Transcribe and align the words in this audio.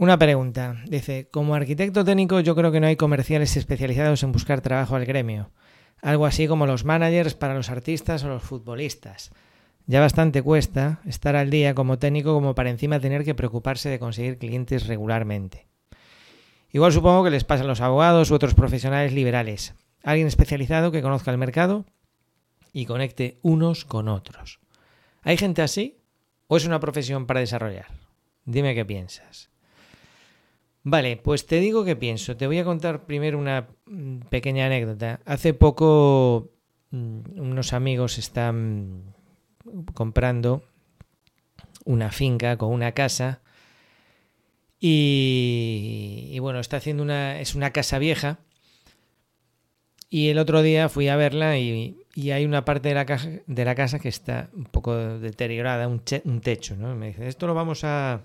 Una 0.00 0.16
pregunta. 0.16 0.76
Dice, 0.86 1.28
como 1.28 1.56
arquitecto 1.56 2.04
técnico 2.04 2.38
yo 2.38 2.54
creo 2.54 2.70
que 2.70 2.78
no 2.78 2.86
hay 2.86 2.94
comerciales 2.94 3.56
especializados 3.56 4.22
en 4.22 4.30
buscar 4.30 4.60
trabajo 4.60 4.94
al 4.94 5.04
gremio. 5.04 5.50
Algo 6.00 6.24
así 6.24 6.46
como 6.46 6.66
los 6.66 6.84
managers 6.84 7.34
para 7.34 7.54
los 7.54 7.68
artistas 7.68 8.22
o 8.22 8.28
los 8.28 8.44
futbolistas. 8.44 9.32
Ya 9.86 10.00
bastante 10.00 10.40
cuesta 10.40 11.00
estar 11.04 11.34
al 11.34 11.50
día 11.50 11.74
como 11.74 11.98
técnico 11.98 12.32
como 12.32 12.54
para 12.54 12.70
encima 12.70 13.00
tener 13.00 13.24
que 13.24 13.34
preocuparse 13.34 13.88
de 13.88 13.98
conseguir 13.98 14.38
clientes 14.38 14.86
regularmente. 14.86 15.66
Igual 16.70 16.92
supongo 16.92 17.24
que 17.24 17.30
les 17.30 17.42
pasa 17.42 17.64
a 17.64 17.66
los 17.66 17.80
abogados 17.80 18.30
u 18.30 18.36
otros 18.36 18.54
profesionales 18.54 19.12
liberales. 19.12 19.74
Alguien 20.04 20.28
especializado 20.28 20.92
que 20.92 21.02
conozca 21.02 21.32
el 21.32 21.38
mercado 21.38 21.86
y 22.72 22.86
conecte 22.86 23.40
unos 23.42 23.84
con 23.84 24.06
otros. 24.06 24.60
¿Hay 25.22 25.36
gente 25.36 25.60
así 25.60 25.98
o 26.46 26.56
es 26.56 26.66
una 26.66 26.78
profesión 26.78 27.26
para 27.26 27.40
desarrollar? 27.40 27.86
Dime 28.44 28.76
qué 28.76 28.84
piensas. 28.84 29.50
Vale, 30.90 31.18
pues 31.18 31.44
te 31.44 31.60
digo 31.60 31.84
qué 31.84 31.96
pienso. 31.96 32.38
Te 32.38 32.46
voy 32.46 32.58
a 32.58 32.64
contar 32.64 33.04
primero 33.04 33.38
una 33.38 33.68
mm, 33.84 34.20
pequeña 34.30 34.64
anécdota. 34.64 35.20
Hace 35.26 35.52
poco 35.52 36.50
mm, 36.90 37.38
unos 37.38 37.74
amigos 37.74 38.16
están 38.16 39.14
comprando 39.92 40.62
una 41.84 42.10
finca 42.10 42.56
con 42.56 42.72
una 42.72 42.92
casa 42.92 43.42
y, 44.80 46.38
bueno, 46.40 46.58
está 46.58 46.78
haciendo 46.78 47.02
una 47.02 47.38
es 47.40 47.54
una 47.54 47.70
casa 47.72 47.98
vieja 47.98 48.38
y 50.08 50.28
el 50.28 50.38
otro 50.38 50.62
día 50.62 50.88
fui 50.88 51.08
a 51.08 51.16
verla 51.16 51.58
y, 51.58 52.02
hay 52.32 52.44
una 52.46 52.64
parte 52.64 52.88
de 52.88 52.94
la, 52.94 53.04
de 53.46 53.64
la 53.64 53.74
casa 53.74 53.98
que 53.98 54.08
está 54.08 54.48
un 54.54 54.64
poco 54.64 54.96
deteriorada, 55.18 55.86
un, 55.86 56.02
un 56.24 56.40
techo, 56.40 56.76
¿no? 56.76 56.94
me 56.96 57.08
dice, 57.08 57.28
esto 57.28 57.46
lo 57.46 57.54
vamos 57.54 57.84
a 57.84 58.22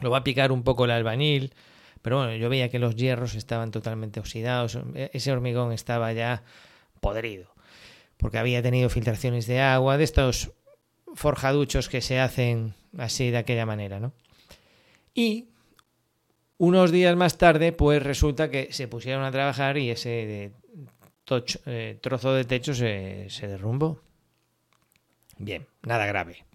lo 0.00 0.10
va 0.10 0.18
a 0.18 0.24
picar 0.24 0.52
un 0.52 0.62
poco 0.62 0.84
el 0.84 0.90
albañil, 0.90 1.54
pero 2.02 2.18
bueno, 2.18 2.34
yo 2.36 2.48
veía 2.48 2.68
que 2.68 2.78
los 2.78 2.96
hierros 2.96 3.34
estaban 3.34 3.70
totalmente 3.70 4.20
oxidados, 4.20 4.78
ese 4.94 5.32
hormigón 5.32 5.72
estaba 5.72 6.12
ya 6.12 6.42
podrido, 7.00 7.50
porque 8.16 8.38
había 8.38 8.62
tenido 8.62 8.88
filtraciones 8.88 9.46
de 9.46 9.60
agua, 9.60 9.96
de 9.96 10.04
estos 10.04 10.52
forjaduchos 11.14 11.88
que 11.88 12.00
se 12.00 12.20
hacen 12.20 12.74
así 12.98 13.30
de 13.30 13.38
aquella 13.38 13.66
manera, 13.66 14.00
¿no? 14.00 14.12
Y 15.14 15.48
unos 16.58 16.90
días 16.90 17.16
más 17.16 17.38
tarde, 17.38 17.72
pues 17.72 18.02
resulta 18.02 18.50
que 18.50 18.72
se 18.72 18.88
pusieron 18.88 19.24
a 19.24 19.30
trabajar 19.30 19.78
y 19.78 19.90
ese 19.90 20.52
eh, 21.66 21.98
trozo 22.00 22.34
de 22.34 22.44
techo 22.44 22.74
se 22.74 23.28
derrumbó. 23.40 24.00
Bien, 25.38 25.66
nada 25.82 26.06
grave. 26.06 26.45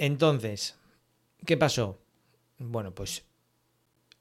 Entonces, 0.00 0.78
¿qué 1.44 1.58
pasó? 1.58 2.00
Bueno, 2.56 2.94
pues 2.94 3.26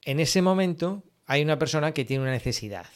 en 0.03 0.19
ese 0.19 0.41
momento 0.41 1.05
hay 1.25 1.41
una 1.41 1.57
persona 1.57 1.93
que 1.93 2.03
tiene 2.03 2.23
una 2.23 2.33
necesidad, 2.33 2.87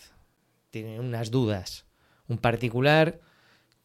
tiene 0.70 1.00
unas 1.00 1.32
dudas. 1.32 1.86
Un 2.28 2.40
particular 2.40 3.22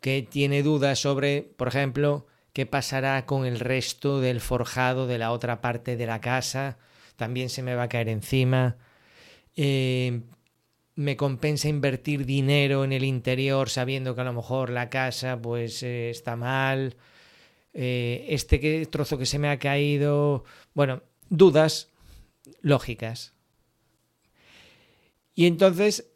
que 0.00 0.26
tiene 0.28 0.64
dudas 0.64 0.98
sobre, 0.98 1.42
por 1.42 1.68
ejemplo, 1.68 2.26
qué 2.52 2.66
pasará 2.66 3.24
con 3.24 3.46
el 3.46 3.60
resto 3.60 4.20
del 4.20 4.40
forjado 4.40 5.06
de 5.06 5.18
la 5.18 5.30
otra 5.30 5.60
parte 5.60 5.96
de 5.96 6.06
la 6.06 6.20
casa, 6.20 6.76
también 7.14 7.50
se 7.50 7.62
me 7.62 7.76
va 7.76 7.84
a 7.84 7.88
caer 7.88 8.08
encima. 8.08 8.78
Eh, 9.54 10.22
me 10.96 11.16
compensa 11.16 11.68
invertir 11.68 12.26
dinero 12.26 12.82
en 12.82 12.92
el 12.92 13.04
interior 13.04 13.70
sabiendo 13.70 14.16
que 14.16 14.22
a 14.22 14.24
lo 14.24 14.32
mejor 14.32 14.70
la 14.70 14.90
casa 14.90 15.40
pues 15.40 15.84
eh, 15.84 16.10
está 16.10 16.34
mal 16.34 16.96
eh, 17.74 18.26
este 18.28 18.86
trozo 18.86 19.18
que 19.18 19.26
se 19.26 19.38
me 19.38 19.48
ha 19.48 19.58
caído, 19.58 20.44
bueno, 20.74 21.02
dudas 21.28 21.90
lógicas. 22.60 23.34
Y 25.34 25.46
entonces, 25.46 26.10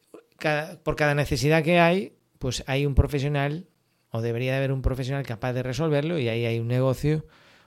por 0.83 0.97
cada 0.97 1.15
necesidad 1.15 1.63
que 1.63 1.79
hay, 1.79 2.17
pues 2.39 2.65
hay 2.67 2.87
un 2.87 2.95
profesional, 2.95 3.69
o 4.11 4.21
debería 4.21 4.53
de 4.53 4.59
haber 4.59 4.73
un 4.73 4.83
profesional 4.83 5.25
capaz 5.25 5.53
de 5.53 5.63
resolverlo, 5.63 6.19
y 6.19 6.29
ahí 6.29 6.45
hay 6.45 6.59
un 6.59 6.69
negocio 6.69 7.25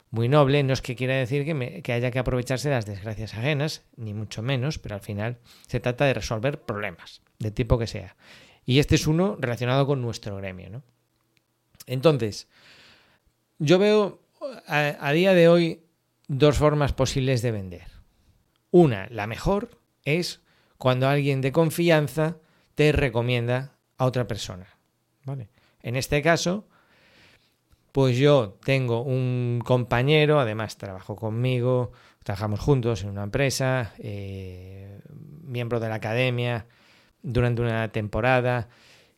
muy 0.10 0.28
noble. 0.28 0.64
No 0.64 0.74
es 0.74 0.82
que 0.82 0.96
quiera 0.96 1.16
decir 1.16 1.46
que, 1.46 1.82
que 1.82 1.94
haya 1.94 2.12
que 2.12 2.20
aprovecharse 2.20 2.70
de 2.70 2.76
las 2.76 2.86
desgracias 2.86 3.34
ajenas, 3.36 3.84
ni 3.96 4.14
mucho 4.14 4.42
menos, 4.42 4.80
pero 4.80 4.96
al 4.96 5.02
final 5.02 5.38
se 5.68 5.80
trata 5.80 6.06
de 6.06 6.14
resolver 6.14 6.62
problemas, 6.62 7.22
de 7.40 7.52
tipo 7.52 7.78
que 7.78 7.88
sea. 7.88 8.16
Y 8.66 8.80
este 8.80 8.96
es 8.96 9.08
uno 9.08 9.38
relacionado 9.40 9.86
con 9.86 10.02
nuestro 10.02 10.36
gremio, 10.38 10.70
¿no? 10.70 10.84
Entonces, 11.88 12.48
yo 13.60 13.80
veo 13.80 14.22
a, 14.68 15.12
día 15.12 15.34
de 15.34 15.48
hoy 15.48 15.84
dos 16.28 16.58
formas 16.58 16.94
posibles 16.94 17.42
de 17.42 17.52
vender. 17.52 17.88
Una, 18.72 19.08
la 19.10 19.28
mejor, 19.28 19.80
es 20.04 20.42
cuando 20.78 21.08
alguien 21.08 21.42
de 21.42 21.52
confianza 21.52 22.38
te 22.76 22.92
recomienda 22.92 23.78
a 23.98 24.06
otra 24.06 24.28
persona. 24.28 24.68
¿Vale? 25.24 25.50
En 25.82 25.96
este 25.96 26.22
caso, 26.22 26.68
pues 27.92 28.18
yo 28.18 28.58
tengo 28.64 29.02
un 29.02 29.62
compañero, 29.64 30.40
además 30.40 30.78
trabajo 30.78 31.16
conmigo, 31.16 31.92
trabajamos 32.24 32.60
juntos 32.60 33.04
en 33.04 33.10
una 33.10 33.24
empresa, 33.24 33.94
eh, 34.00 35.00
miembro 35.44 35.80
de 35.80 35.90
la 35.90 35.96
academia 35.96 36.68
durante 37.22 37.62
una 37.62 37.88
temporada, 37.92 38.68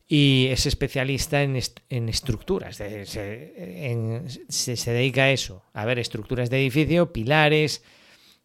y 0.07 0.47
es 0.51 0.66
especialista 0.66 1.44
en, 1.44 1.59
en 1.90 2.09
estructuras. 2.09 2.78
Se, 2.78 3.06
se, 3.06 4.91
dedica 4.94 5.23
a 5.23 5.31
eso, 5.31 5.63
a 5.73 5.85
ver 5.85 6.00
estructuras 6.00 6.50
de 6.50 6.62
edificio, 6.62 7.12
pilares 7.12 7.84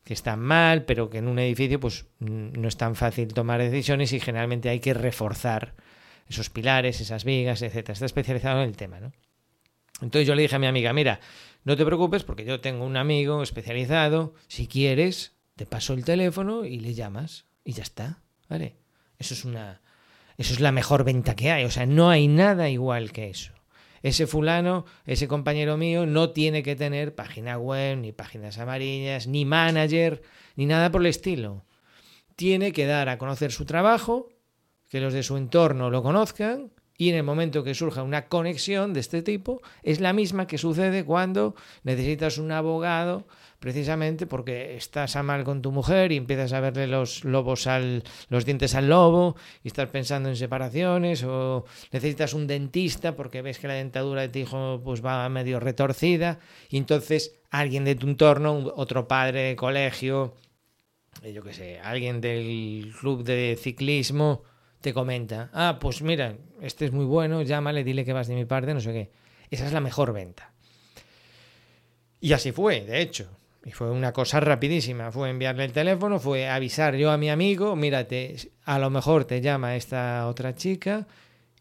que 0.02 0.14
están 0.14 0.40
mal, 0.40 0.84
pero 0.84 1.08
que 1.08 1.18
en 1.18 1.28
un 1.28 1.38
edificio 1.38 1.78
pues 1.78 2.06
no 2.18 2.66
es 2.66 2.76
tan 2.76 2.96
fácil 2.96 3.32
tomar 3.32 3.60
decisiones 3.60 4.12
y 4.12 4.18
generalmente 4.18 4.68
hay 4.68 4.80
que 4.80 4.94
reforzar 4.94 5.76
esos 6.28 6.50
pilares, 6.50 7.00
esas 7.00 7.24
vigas, 7.24 7.62
etcétera. 7.62 7.92
Está 7.92 8.06
especializado 8.06 8.62
en 8.62 8.68
el 8.68 8.76
tema, 8.76 8.98
¿no? 8.98 9.12
Entonces 10.00 10.26
yo 10.26 10.34
le 10.34 10.42
dije 10.42 10.56
a 10.56 10.58
mi 10.58 10.66
amiga, 10.66 10.92
mira, 10.92 11.20
no 11.62 11.76
te 11.76 11.84
preocupes 11.84 12.24
porque 12.24 12.44
yo 12.44 12.60
tengo 12.60 12.84
un 12.84 12.96
amigo 12.96 13.40
especializado, 13.44 14.34
si 14.48 14.66
quieres, 14.66 15.36
te 15.54 15.66
paso 15.66 15.94
el 15.94 16.04
teléfono 16.04 16.64
y 16.64 16.80
le 16.80 16.94
llamas 16.94 17.44
y 17.62 17.74
ya 17.74 17.84
está, 17.84 18.18
¿vale? 18.48 18.78
Eso 19.18 19.34
es 19.34 19.44
una 19.44 19.80
eso 20.38 20.52
es 20.54 20.60
la 20.60 20.72
mejor 20.72 21.04
venta 21.04 21.34
que 21.34 21.50
hay. 21.50 21.64
O 21.64 21.70
sea, 21.70 21.86
no 21.86 22.10
hay 22.10 22.28
nada 22.28 22.68
igual 22.68 23.12
que 23.12 23.30
eso. 23.30 23.52
Ese 24.02 24.26
fulano, 24.26 24.84
ese 25.06 25.28
compañero 25.28 25.76
mío, 25.76 26.06
no 26.06 26.30
tiene 26.30 26.62
que 26.62 26.74
tener 26.74 27.14
página 27.14 27.58
web, 27.58 27.98
ni 27.98 28.12
páginas 28.12 28.58
amarillas, 28.58 29.28
ni 29.28 29.44
manager, 29.44 30.22
ni 30.56 30.66
nada 30.66 30.90
por 30.90 31.02
el 31.02 31.06
estilo. 31.06 31.64
Tiene 32.34 32.72
que 32.72 32.86
dar 32.86 33.08
a 33.08 33.18
conocer 33.18 33.52
su 33.52 33.64
trabajo, 33.64 34.28
que 34.88 35.00
los 35.00 35.12
de 35.12 35.22
su 35.22 35.36
entorno 35.36 35.88
lo 35.90 36.02
conozcan, 36.02 36.72
y 36.96 37.08
en 37.08 37.16
el 37.16 37.22
momento 37.22 37.64
que 37.64 37.74
surja 37.74 38.02
una 38.02 38.28
conexión 38.28 38.92
de 38.92 39.00
este 39.00 39.22
tipo, 39.22 39.62
es 39.82 40.00
la 40.00 40.12
misma 40.12 40.46
que 40.46 40.58
sucede 40.58 41.04
cuando 41.04 41.54
necesitas 41.82 42.38
un 42.38 42.52
abogado 42.52 43.26
precisamente 43.58 44.26
porque 44.26 44.76
estás 44.76 45.14
a 45.14 45.22
mal 45.22 45.44
con 45.44 45.62
tu 45.62 45.70
mujer 45.70 46.10
y 46.10 46.16
empiezas 46.16 46.52
a 46.52 46.60
verle 46.60 46.88
los 46.88 47.24
lobos 47.24 47.68
al 47.68 48.02
los 48.28 48.44
dientes 48.44 48.74
al 48.74 48.88
lobo 48.88 49.36
y 49.62 49.68
estás 49.68 49.88
pensando 49.88 50.28
en 50.28 50.36
separaciones 50.36 51.22
o 51.22 51.64
necesitas 51.92 52.34
un 52.34 52.48
dentista 52.48 53.14
porque 53.14 53.40
ves 53.40 53.60
que 53.60 53.68
la 53.68 53.74
dentadura 53.74 54.22
de 54.22 54.30
tu 54.30 54.40
hijo 54.40 54.80
pues 54.84 55.04
va 55.04 55.28
medio 55.28 55.60
retorcida 55.60 56.40
y 56.70 56.76
entonces 56.76 57.36
alguien 57.50 57.84
de 57.84 57.94
tu 57.94 58.08
entorno, 58.08 58.72
otro 58.74 59.06
padre 59.06 59.42
de 59.42 59.56
colegio, 59.56 60.34
yo 61.22 61.42
qué 61.44 61.52
sé, 61.52 61.78
alguien 61.80 62.20
del 62.20 62.92
club 62.98 63.22
de 63.22 63.56
ciclismo 63.60 64.42
te 64.82 64.92
comenta, 64.92 65.48
ah, 65.54 65.78
pues 65.80 66.02
mira, 66.02 66.36
este 66.60 66.84
es 66.84 66.92
muy 66.92 67.06
bueno, 67.06 67.40
llámale, 67.42 67.84
dile 67.84 68.04
que 68.04 68.12
vas 68.12 68.28
de 68.28 68.34
mi 68.34 68.44
parte, 68.44 68.74
no 68.74 68.80
sé 68.80 68.92
qué. 68.92 69.10
Esa 69.50 69.66
es 69.66 69.72
la 69.72 69.80
mejor 69.80 70.12
venta. 70.12 70.52
Y 72.20 72.32
así 72.32 72.52
fue, 72.52 72.82
de 72.82 73.00
hecho. 73.00 73.28
Y 73.64 73.70
fue 73.70 73.90
una 73.90 74.12
cosa 74.12 74.40
rapidísima. 74.40 75.12
Fue 75.12 75.30
enviarle 75.30 75.64
el 75.64 75.72
teléfono, 75.72 76.18
fue 76.18 76.48
avisar 76.48 76.96
yo 76.96 77.10
a 77.10 77.16
mi 77.16 77.30
amigo, 77.30 77.76
mírate, 77.76 78.36
a 78.64 78.78
lo 78.78 78.90
mejor 78.90 79.24
te 79.24 79.40
llama 79.40 79.76
esta 79.76 80.26
otra 80.26 80.54
chica. 80.54 81.06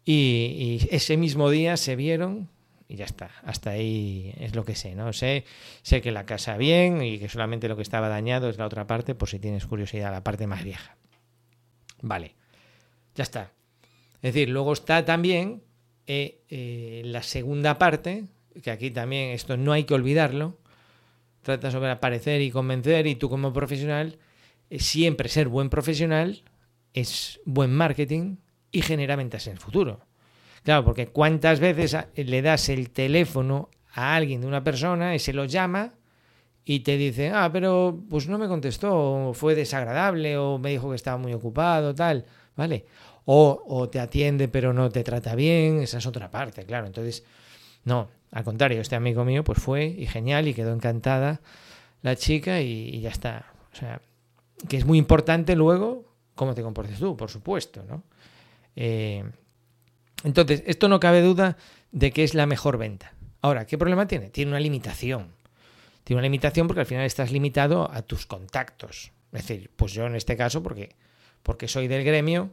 Y, 0.04 0.88
ese 0.90 1.16
mismo 1.16 1.48
día 1.48 1.76
se 1.76 1.94
vieron 1.94 2.48
y 2.88 2.96
ya 2.96 3.04
está. 3.04 3.30
Hasta 3.44 3.70
ahí 3.70 4.34
es 4.38 4.54
lo 4.56 4.64
que 4.64 4.74
sé, 4.74 4.96
¿no? 4.96 5.12
Sé, 5.12 5.44
sé 5.82 6.02
que 6.02 6.10
la 6.10 6.26
casa 6.26 6.56
bien 6.56 7.02
y 7.02 7.18
que 7.18 7.28
solamente 7.28 7.68
lo 7.68 7.76
que 7.76 7.82
estaba 7.82 8.08
dañado 8.08 8.48
es 8.48 8.58
la 8.58 8.66
otra 8.66 8.86
parte, 8.86 9.14
por 9.14 9.28
si 9.28 9.38
tienes 9.38 9.66
curiosidad, 9.66 10.10
la 10.10 10.24
parte 10.24 10.48
más 10.48 10.64
vieja. 10.64 10.96
Vale, 12.00 12.34
ya 13.14 13.22
está. 13.22 13.52
Es 14.16 14.34
decir, 14.34 14.48
luego 14.48 14.72
está 14.72 15.04
también 15.04 15.62
eh, 16.06 16.42
eh, 16.48 17.02
la 17.04 17.22
segunda 17.22 17.78
parte, 17.78 18.24
que 18.62 18.70
aquí 18.70 18.90
también 18.90 19.30
esto 19.30 19.56
no 19.56 19.72
hay 19.72 19.84
que 19.84 19.94
olvidarlo, 19.94 20.58
trata 21.42 21.70
sobre 21.70 21.90
aparecer 21.90 22.40
y 22.40 22.50
convencer 22.50 23.06
y 23.06 23.16
tú 23.16 23.28
como 23.28 23.52
profesional, 23.52 24.18
eh, 24.70 24.78
siempre 24.78 25.28
ser 25.28 25.48
buen 25.48 25.70
profesional 25.70 26.42
es 26.94 27.40
buen 27.44 27.72
marketing 27.72 28.36
y 28.70 28.82
genera 28.82 29.16
ventas 29.16 29.46
en 29.46 29.54
el 29.54 29.58
futuro. 29.58 30.00
Claro, 30.62 30.84
porque 30.84 31.08
cuántas 31.08 31.58
veces 31.58 31.96
le 32.14 32.42
das 32.42 32.68
el 32.68 32.90
teléfono 32.90 33.70
a 33.92 34.14
alguien 34.14 34.40
de 34.40 34.46
una 34.46 34.62
persona 34.62 35.14
y 35.14 35.18
se 35.18 35.32
lo 35.32 35.44
llama 35.44 35.94
y 36.64 36.80
te 36.80 36.96
dice, 36.96 37.30
ah, 37.30 37.50
pero 37.52 38.00
pues 38.08 38.28
no 38.28 38.38
me 38.38 38.46
contestó, 38.46 39.32
fue 39.34 39.54
desagradable, 39.54 40.36
o 40.36 40.58
me 40.58 40.70
dijo 40.70 40.90
que 40.90 40.96
estaba 40.96 41.18
muy 41.18 41.32
ocupado, 41.32 41.94
tal, 41.94 42.24
¿vale? 42.56 42.86
O, 43.24 43.62
o 43.66 43.88
te 43.88 44.00
atiende 44.00 44.48
pero 44.48 44.72
no 44.72 44.90
te 44.90 45.04
trata 45.04 45.34
bien, 45.34 45.80
esa 45.80 45.98
es 45.98 46.06
otra 46.06 46.30
parte, 46.30 46.64
claro. 46.64 46.86
Entonces, 46.86 47.24
no, 47.84 48.08
al 48.30 48.44
contrario, 48.44 48.80
este 48.80 48.96
amigo 48.96 49.24
mío 49.24 49.44
pues 49.44 49.58
fue 49.58 49.84
y 49.84 50.06
genial 50.06 50.48
y 50.48 50.54
quedó 50.54 50.72
encantada 50.72 51.40
la 52.02 52.16
chica 52.16 52.60
y, 52.60 53.00
ya 53.00 53.10
está. 53.10 53.46
O 53.72 53.76
sea, 53.76 54.00
que 54.68 54.76
es 54.76 54.84
muy 54.84 54.98
importante 54.98 55.56
luego 55.56 56.12
cómo 56.34 56.54
te 56.54 56.62
comportes 56.62 56.98
tú, 56.98 57.16
por 57.16 57.30
supuesto, 57.30 57.84
¿no? 57.88 58.02
Eh, 58.74 59.24
entonces, 60.24 60.62
esto 60.66 60.88
no 60.88 61.00
cabe 61.00 61.20
duda 61.20 61.56
de 61.90 62.10
que 62.12 62.24
es 62.24 62.34
la 62.34 62.46
mejor 62.46 62.78
venta. 62.78 63.12
Ahora, 63.40 63.66
¿qué 63.66 63.76
problema 63.76 64.06
tiene? 64.06 64.30
Tiene 64.30 64.50
una 64.50 64.60
limitación. 64.60 65.32
Tiene 66.04 66.18
una 66.18 66.26
limitación 66.26 66.66
porque 66.66 66.80
al 66.80 66.86
final 66.86 67.04
estás 67.04 67.32
limitado 67.32 67.90
a 67.92 68.02
tus 68.02 68.26
contactos. 68.26 69.12
Es 69.32 69.46
decir, 69.46 69.70
pues 69.76 69.92
yo 69.92 70.06
en 70.06 70.14
este 70.14 70.36
caso, 70.36 70.62
porque, 70.62 70.94
porque 71.42 71.68
soy 71.68 71.88
del 71.88 72.04
gremio 72.04 72.50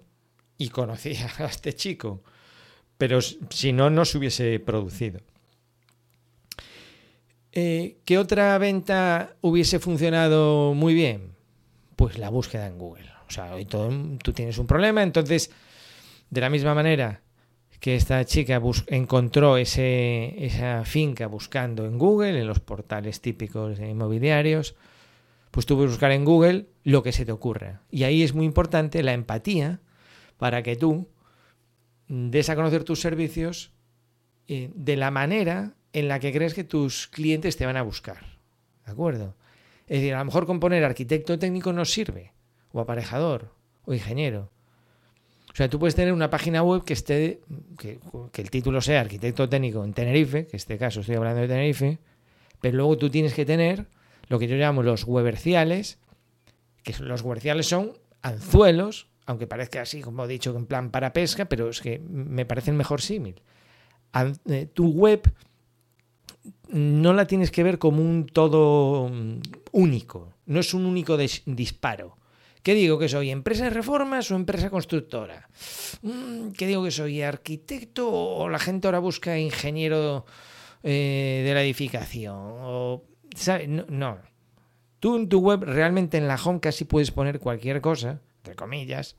y 0.57 0.69
conocía 0.69 1.29
a 1.39 1.45
este 1.45 1.73
chico, 1.73 2.23
pero 2.97 3.21
si 3.21 3.73
no, 3.73 3.89
no 3.89 4.05
se 4.05 4.17
hubiese 4.17 4.59
producido. 4.59 5.21
Eh, 7.51 7.97
¿Qué 8.05 8.17
otra 8.17 8.57
venta 8.57 9.35
hubiese 9.41 9.79
funcionado 9.79 10.73
muy 10.73 10.93
bien? 10.93 11.33
Pues 11.95 12.17
la 12.17 12.29
búsqueda 12.29 12.67
en 12.67 12.77
Google. 12.77 13.09
O 13.27 13.31
sea, 13.31 13.53
hoy 13.53 13.65
tú 13.65 14.33
tienes 14.33 14.57
un 14.57 14.67
problema, 14.67 15.03
entonces, 15.03 15.51
de 16.29 16.41
la 16.41 16.49
misma 16.49 16.73
manera 16.73 17.21
que 17.79 17.95
esta 17.95 18.23
chica 18.25 18.61
encontró 18.87 19.57
ese, 19.57 20.33
esa 20.43 20.83
finca 20.83 21.27
buscando 21.27 21.85
en 21.85 21.97
Google, 21.97 22.39
en 22.39 22.47
los 22.47 22.59
portales 22.59 23.21
típicos 23.21 23.77
de 23.77 23.89
inmobiliarios, 23.89 24.75
pues 25.51 25.65
tú 25.65 25.75
puedes 25.75 25.91
buscar 25.91 26.11
en 26.11 26.25
Google 26.25 26.67
lo 26.83 27.03
que 27.03 27.11
se 27.11 27.25
te 27.25 27.31
ocurra. 27.31 27.81
Y 27.89 28.03
ahí 28.03 28.23
es 28.23 28.33
muy 28.33 28.45
importante 28.45 29.03
la 29.03 29.13
empatía 29.13 29.81
para 30.37 30.63
que 30.63 30.75
tú 30.75 31.07
des 32.07 32.49
a 32.49 32.55
conocer 32.55 32.83
tus 32.83 33.01
servicios 33.01 33.71
eh, 34.47 34.71
de 34.73 34.95
la 34.95 35.11
manera 35.11 35.75
en 35.93 36.07
la 36.07 36.19
que 36.19 36.31
crees 36.31 36.53
que 36.53 36.63
tus 36.63 37.07
clientes 37.07 37.57
te 37.57 37.65
van 37.65 37.77
a 37.77 37.83
buscar. 37.83 38.37
¿De 38.85 38.91
acuerdo? 38.91 39.35
Es 39.87 39.99
decir, 40.01 40.13
a 40.13 40.19
lo 40.19 40.25
mejor 40.25 40.45
con 40.45 40.59
poner 40.59 40.83
arquitecto 40.83 41.37
técnico 41.39 41.73
no 41.73 41.85
sirve, 41.85 42.33
o 42.71 42.79
aparejador, 42.79 43.53
o 43.85 43.93
ingeniero. 43.93 44.51
O 45.51 45.55
sea, 45.55 45.67
tú 45.67 45.79
puedes 45.79 45.95
tener 45.95 46.13
una 46.13 46.29
página 46.29 46.61
web 46.61 46.83
que 46.83 46.93
esté, 46.93 47.41
que, 47.77 47.99
el 48.35 48.49
título 48.51 48.81
sea 48.81 49.01
arquitecto 49.01 49.49
técnico 49.49 49.83
en 49.83 49.93
Tenerife, 49.93 50.45
que 50.45 50.55
en 50.55 50.57
este 50.57 50.77
caso 50.77 51.01
estoy 51.01 51.15
hablando 51.15 51.41
de 51.41 51.47
Tenerife, 51.47 51.99
pero 52.61 52.77
luego 52.77 52.97
tú 52.97 53.09
tienes 53.09 53.33
que 53.33 53.45
tener 53.45 53.87
lo 54.29 54.39
que 54.39 54.47
yo 54.47 54.55
llamo 54.55 54.83
los 54.83 55.03
weberciales, 55.03 55.99
que 56.83 56.93
los 56.99 57.21
weberciales 57.21 57.67
son 57.67 57.93
anzuelos, 58.21 59.07
aunque 59.25 59.47
parezca 59.47 59.81
así, 59.81 60.01
como 60.01 60.25
he 60.25 60.27
dicho, 60.27 60.55
en 60.55 60.65
plan 60.65 60.91
para 60.91 61.13
pesca, 61.13 61.45
pero 61.45 61.69
es 61.69 61.81
que 61.81 61.99
me 61.99 62.45
parece 62.45 62.71
el 62.71 62.77
mejor 62.77 63.01
símil. 63.01 63.41
Eh, 64.47 64.67
tu 64.73 64.87
web 64.91 65.31
no 66.69 67.13
la 67.13 67.25
tienes 67.25 67.51
que 67.51 67.63
ver 67.63 67.79
como 67.79 68.01
un 68.01 68.25
todo 68.25 69.09
mm, 69.09 69.39
único, 69.71 70.33
no 70.45 70.59
es 70.59 70.73
un 70.73 70.85
único 70.85 71.17
disparo. 71.17 72.17
¿Qué 72.63 72.73
digo 72.73 72.99
que 72.99 73.07
soy? 73.07 73.29
¿Empresa 73.29 73.63
de 73.63 73.69
reformas 73.69 74.29
o 74.31 74.35
empresa 74.35 74.69
constructora? 74.69 75.47
Mm, 76.01 76.49
¿Qué 76.51 76.67
digo 76.67 76.83
que 76.83 76.91
soy? 76.91 77.21
¿Arquitecto 77.21 78.11
o 78.11 78.49
la 78.49 78.59
gente 78.59 78.87
ahora 78.87 78.99
busca 78.99 79.37
ingeniero 79.37 80.25
eh, 80.83 81.43
de 81.45 81.53
la 81.53 81.63
edificación? 81.63 83.01
No. 83.89 84.17
Tú 84.99 85.15
en 85.15 85.29
tu 85.29 85.39
web 85.39 85.63
realmente 85.63 86.17
en 86.17 86.27
la 86.27 86.35
home 86.35 86.59
casi 86.59 86.85
puedes 86.85 87.11
poner 87.11 87.39
cualquier 87.39 87.81
cosa, 87.81 88.19
entre 88.37 88.55
comillas. 88.55 89.15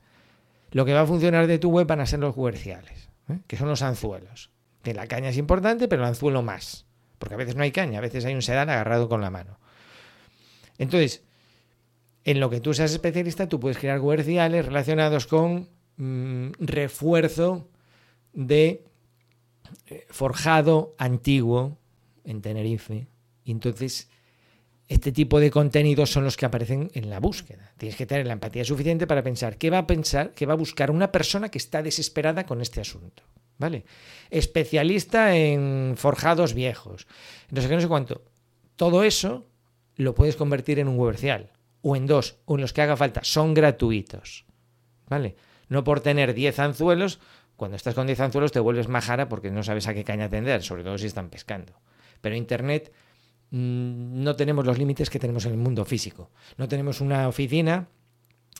Lo 0.71 0.85
que 0.85 0.93
va 0.93 1.01
a 1.01 1.07
funcionar 1.07 1.47
de 1.47 1.59
tu 1.59 1.69
web 1.69 1.87
van 1.87 1.99
a 1.99 2.05
ser 2.05 2.19
los 2.19 2.35
comerciales, 2.35 3.09
¿eh? 3.29 3.39
que 3.47 3.57
son 3.57 3.67
los 3.67 3.81
anzuelos. 3.81 4.51
Que 4.83 4.93
la 4.93 5.07
caña 5.07 5.29
es 5.29 5.37
importante, 5.37 5.87
pero 5.87 6.03
el 6.03 6.09
anzuelo 6.09 6.41
más. 6.43 6.85
Porque 7.19 7.35
a 7.35 7.37
veces 7.37 7.55
no 7.55 7.63
hay 7.63 7.71
caña, 7.71 7.97
a 7.99 8.01
veces 8.01 8.25
hay 8.25 8.33
un 8.33 8.41
sedán 8.41 8.69
agarrado 8.69 9.09
con 9.09 9.21
la 9.21 9.29
mano. 9.29 9.59
Entonces, 10.77 11.23
en 12.23 12.39
lo 12.39 12.49
que 12.49 12.61
tú 12.61 12.73
seas 12.73 12.91
especialista, 12.91 13.49
tú 13.49 13.59
puedes 13.59 13.77
crear 13.77 13.99
comerciales 13.99 14.65
relacionados 14.65 15.27
con 15.27 15.69
mm, 15.97 16.51
refuerzo 16.59 17.67
de 18.33 18.85
eh, 19.87 20.05
forjado 20.09 20.95
antiguo 20.97 21.77
en 22.23 22.41
Tenerife. 22.41 23.07
Y 23.43 23.51
entonces, 23.51 24.09
este 24.87 25.11
tipo 25.11 25.39
de 25.39 25.51
contenidos 25.51 26.11
son 26.11 26.23
los 26.23 26.37
que 26.37 26.45
aparecen 26.45 26.91
en 26.93 27.09
la 27.09 27.19
búsqueda. 27.19 27.73
Tienes 27.77 27.95
que 27.95 28.05
tener 28.05 28.27
la 28.27 28.33
empatía 28.33 28.65
suficiente 28.65 29.07
para 29.07 29.23
pensar 29.23 29.57
qué 29.57 29.69
va 29.69 29.79
a 29.79 29.87
pensar, 29.87 30.33
qué 30.33 30.45
va 30.45 30.53
a 30.53 30.57
buscar 30.57 30.91
una 30.91 31.11
persona 31.11 31.49
que 31.49 31.57
está 31.57 31.81
desesperada 31.81 32.45
con 32.45 32.61
este 32.61 32.81
asunto. 32.81 33.23
¿Vale? 33.57 33.85
Especialista 34.31 35.35
en 35.35 35.93
forjados 35.95 36.53
viejos. 36.53 37.07
No 37.51 37.61
sé 37.61 37.67
qué, 37.67 37.75
no 37.75 37.81
sé 37.81 37.87
cuánto. 37.87 38.23
Todo 38.75 39.03
eso 39.03 39.47
lo 39.95 40.15
puedes 40.15 40.35
convertir 40.35 40.79
en 40.79 40.87
un 40.87 40.97
comercial 40.97 41.51
o 41.81 41.95
en 41.95 42.07
dos 42.07 42.37
o 42.45 42.55
en 42.55 42.61
los 42.61 42.73
que 42.73 42.81
haga 42.81 42.97
falta, 42.97 43.23
son 43.23 43.53
gratuitos. 43.53 44.45
¿Vale? 45.07 45.35
No 45.67 45.83
por 45.83 46.01
tener 46.01 46.33
10 46.33 46.59
anzuelos, 46.59 47.19
cuando 47.55 47.77
estás 47.77 47.95
con 47.95 48.07
10 48.07 48.19
anzuelos 48.19 48.51
te 48.51 48.59
vuelves 48.59 48.87
majara 48.87 49.29
porque 49.29 49.51
no 49.51 49.63
sabes 49.63 49.87
a 49.87 49.93
qué 49.93 50.03
caña 50.03 50.25
atender, 50.25 50.63
sobre 50.63 50.83
todo 50.83 50.97
si 50.97 51.07
están 51.07 51.29
pescando. 51.29 51.73
Pero 52.21 52.35
Internet 52.35 52.91
no 53.51 54.35
tenemos 54.37 54.65
los 54.65 54.77
límites 54.77 55.09
que 55.09 55.19
tenemos 55.19 55.45
en 55.45 55.51
el 55.51 55.57
mundo 55.57 55.83
físico. 55.85 56.31
No 56.57 56.67
tenemos 56.67 57.01
una 57.01 57.27
oficina 57.27 57.89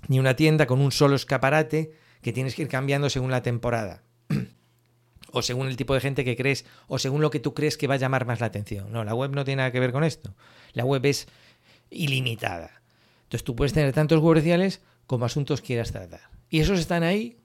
ni 0.08 0.20
una 0.20 0.36
tienda 0.36 0.68
con 0.68 0.82
un 0.82 0.92
solo 0.92 1.16
escaparate 1.16 1.94
que 2.22 2.34
tienes 2.34 2.56
que 2.56 2.64
ir 2.64 2.68
cambiando 2.68 3.10
según 3.10 3.32
la 3.32 3.42
temporada. 3.42 4.04
o 5.32 5.42
según 5.42 5.68
el 5.68 5.78
tipo 5.78 5.94
de 5.94 6.02
gente 6.02 6.26
que 6.26 6.36
crees, 6.36 6.66
o 6.88 7.00
según 7.00 7.22
lo 7.22 7.30
que 7.30 7.40
tú 7.40 7.54
crees 7.54 7.78
que 7.78 7.88
va 7.88 7.96
a 7.96 7.98
llamar 7.98 8.26
más 8.26 8.42
la 8.42 8.48
atención. 8.48 8.92
No, 8.92 9.04
la 9.06 9.16
web 9.16 9.32
no 9.32 9.46
tiene 9.46 9.62
nada 9.62 9.72
que 9.72 9.80
ver 9.80 9.94
con 9.94 10.04
esto. 10.04 10.36
La 10.74 10.84
web 10.84 11.06
es 11.06 11.28
ilimitada. 11.90 12.82
Entonces 13.24 13.46
tú 13.46 13.56
puedes 13.56 13.74
tener 13.74 13.94
tantos 13.94 14.20
comerciales 14.20 14.82
como 15.08 15.26
asuntos 15.26 15.62
quieras 15.62 15.94
tratar. 15.94 16.30
Y 16.50 16.60
esos 16.60 16.80
están 16.80 17.04
ahí 17.04 17.38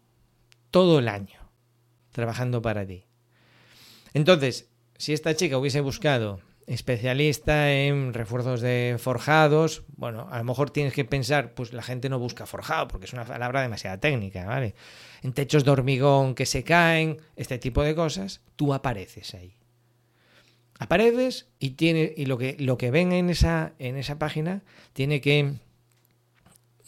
todo 0.72 0.98
el 0.98 1.06
año, 1.08 1.38
trabajando 2.10 2.60
para 2.60 2.84
ti. 2.84 3.04
Entonces, 4.14 4.68
si 4.96 5.12
esta 5.12 5.34
chica 5.36 5.58
hubiese 5.58 5.80
buscado 5.80 6.40
especialista 6.66 7.72
en 7.72 8.12
refuerzos 8.12 8.60
de 8.60 8.96
forjados, 8.98 9.84
bueno, 9.96 10.26
a 10.30 10.38
lo 10.38 10.44
mejor 10.44 10.70
tienes 10.70 10.92
que 10.92 11.04
pensar, 11.04 11.54
pues 11.54 11.72
la 11.72 11.82
gente 11.82 12.08
no 12.08 12.18
busca 12.18 12.46
forjado 12.46 12.88
porque 12.88 13.06
es 13.06 13.12
una 13.12 13.24
palabra 13.24 13.62
demasiado 13.62 13.98
técnica, 13.98 14.46
¿vale? 14.46 14.74
En 15.22 15.32
techos 15.32 15.64
de 15.64 15.70
hormigón 15.70 16.34
que 16.34 16.46
se 16.46 16.64
caen, 16.64 17.18
este 17.36 17.58
tipo 17.58 17.82
de 17.82 17.94
cosas, 17.94 18.40
tú 18.56 18.74
apareces 18.74 19.34
ahí. 19.34 19.54
Apareces 20.78 21.48
y 21.58 21.70
tiene 21.70 22.12
y 22.16 22.26
lo 22.26 22.36
que 22.36 22.56
lo 22.58 22.76
que 22.76 22.90
ven 22.90 23.12
en 23.12 23.30
esa 23.30 23.72
en 23.78 23.96
esa 23.96 24.18
página 24.18 24.62
tiene 24.92 25.22
que 25.22 25.54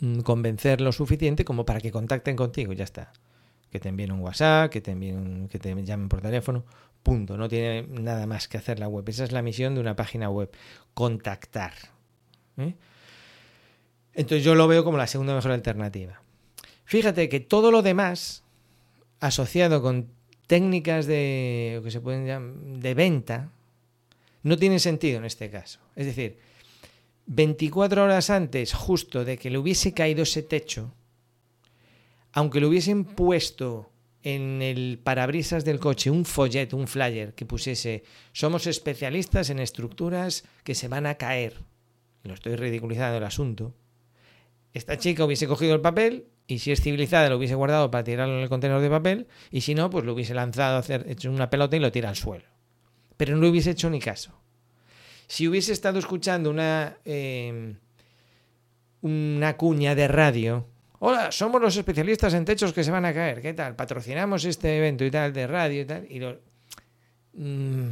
Mm, 0.01 0.21
convencer 0.21 0.81
lo 0.81 0.93
suficiente 0.93 1.45
como 1.45 1.65
para 1.65 1.81
que 1.81 1.91
contacten 1.91 2.37
contigo, 2.37 2.73
ya 2.73 2.85
está. 2.85 3.13
Que 3.71 3.81
te 3.81 3.89
envíen 3.89 4.13
un 4.13 4.21
WhatsApp, 4.21 4.71
que 4.71 4.81
te 4.81 4.93
envíen, 4.93 5.49
que 5.49 5.59
te 5.59 5.75
llamen 5.85 6.09
por 6.09 6.21
teléfono, 6.21 6.65
punto. 7.03 7.37
No 7.37 7.49
tiene 7.49 7.83
nada 7.89 8.27
más 8.27 8.49
que 8.49 8.59
hacer 8.59 8.79
la 8.79 8.89
web. 8.89 9.09
Esa 9.09 9.25
es 9.25 9.33
la 9.33 9.43
misión 9.43 9.75
de 9.75 9.81
una 9.81 9.97
página 9.97 10.31
web, 10.31 10.51
contactar. 10.95 11.73
¿eh? 12.57 12.75
Entonces 14.15 14.45
yo 14.45 14.55
lo 14.55 14.67
veo 14.69 14.85
como 14.85 14.99
la 14.99 15.07
segunda 15.07 15.35
mejor 15.35 15.53
alternativa. 15.53 16.21
Fíjate 16.85 17.29
que 17.29 17.41
todo 17.41 17.71
lo 17.71 17.83
demás, 17.83 18.45
asociado 19.21 19.83
con 19.83 20.09
técnicas 20.47 21.07
de, 21.07 21.81
que 21.85 21.91
se 21.91 22.01
pueden 22.01 22.27
llamar, 22.27 22.55
de 22.81 22.95
venta, 22.95 23.53
no 24.43 24.57
tiene 24.57 24.79
sentido 24.79 25.19
en 25.19 25.25
este 25.25 25.51
caso. 25.51 25.81
Es 25.95 26.07
decir, 26.07 26.39
24 27.27 28.05
horas 28.05 28.31
antes 28.31 28.73
justo 28.73 29.25
de 29.25 29.37
que 29.37 29.51
le 29.51 29.59
hubiese 29.59 29.93
caído 29.93 30.23
ese 30.23 30.43
techo, 30.43 30.95
aunque 32.33 32.61
le 32.61 32.67
hubiesen 32.67 33.05
puesto 33.05 33.91
en 34.23 34.63
el 34.63 35.01
parabrisas 35.03 35.65
del 35.65 35.79
coche 35.79 36.11
un 36.11 36.25
folleto, 36.25 36.77
un 36.77 36.89
flyer 36.89 37.35
que 37.35 37.47
pusiese 37.47 38.03
somos 38.33 38.67
especialistas 38.67 39.51
en 39.51 39.59
estructuras 39.59 40.45
que 40.65 40.75
se 40.75 40.89
van 40.89 41.07
a 41.07 41.15
caer, 41.15 41.63
lo 42.25 42.35
estoy 42.35 42.57
ridiculizando 42.57 43.17
el 43.17 43.25
asunto, 43.25 43.75
esta 44.75 44.99
chica 44.99 45.25
hubiese 45.25 45.47
cogido 45.47 45.75
el 45.75 45.81
papel 45.81 46.27
y 46.47 46.59
si 46.59 46.73
es 46.73 46.81
civilizada 46.81 47.29
lo 47.29 47.37
hubiese 47.37 47.55
guardado 47.55 47.91
para 47.91 48.05
tirarlo 48.05 48.37
en 48.37 48.43
el 48.43 48.49
contenedor 48.49 48.83
de 48.83 48.91
papel 48.91 49.27
y 49.51 49.61
si 49.61 49.75
no, 49.75 49.91
pues 49.91 50.05
lo 50.05 50.15
hubiese 50.15 50.35
lanzado, 50.35 50.79
hacer, 50.79 51.07
hecho 51.09 51.31
una 51.31 51.51
pelota 51.51 51.77
y 51.77 51.81
lo 51.81 51.93
tira 51.93 52.09
al 52.09 52.17
suelo. 52.17 52.45
Pero 53.17 53.35
no 53.35 53.43
le 53.43 53.51
hubiese 53.51 53.71
hecho 53.71 53.91
ni 53.91 54.01
caso. 54.01 54.33
Si 55.27 55.47
hubiese 55.47 55.73
estado 55.73 55.99
escuchando 55.99 56.49
una, 56.49 56.99
em, 57.05 57.77
una 59.03 59.57
cuña 59.57 59.95
de 59.95 60.09
radio, 60.09 60.67
hola, 61.01 61.33
somos 61.33 61.61
los 61.61 61.77
especialistas 61.77 62.35
en 62.35 62.45
techos 62.45 62.73
que 62.73 62.85
se 62.85 62.91
van 62.91 63.05
a 63.05 63.15
caer, 63.15 63.41
¿qué 63.41 63.55
tal? 63.55 63.77
Patrocinamos 63.77 64.45
este 64.45 64.79
evento 64.79 65.05
y 65.05 65.11
tal 65.11 65.33
de 65.33 65.47
radio 65.47 65.83
y 65.83 65.85
tal, 65.85 66.07
y 66.11 66.19
lo, 66.19 66.39
mm, 67.35 67.91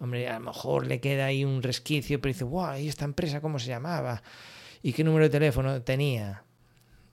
Hombre, 0.00 0.28
a 0.28 0.38
lo 0.38 0.46
mejor 0.46 0.86
le 0.86 1.00
queda 1.00 1.26
ahí 1.26 1.44
un 1.44 1.62
resquicio, 1.62 2.20
pero 2.20 2.32
dice, 2.32 2.44
wow, 2.44 2.76
¿y 2.76 2.88
esta 2.88 3.04
empresa 3.04 3.40
cómo 3.40 3.58
se 3.58 3.68
llamaba? 3.68 4.22
¿Y 4.82 4.92
qué 4.92 5.02
número 5.02 5.24
de 5.24 5.30
teléfono 5.30 5.82
tenía? 5.82 6.44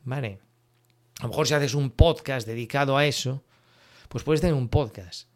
Vale. 0.03 0.39
A 1.19 1.23
lo 1.23 1.29
mejor 1.29 1.47
si 1.47 1.53
haces 1.53 1.73
un 1.73 1.89
podcast 1.89 2.45
dedicado 2.45 2.97
a 2.97 3.05
eso, 3.05 3.43
pues 4.07 4.23
puedes 4.23 4.41
tener 4.41 4.53
un 4.53 4.69
podcast. 4.69 5.29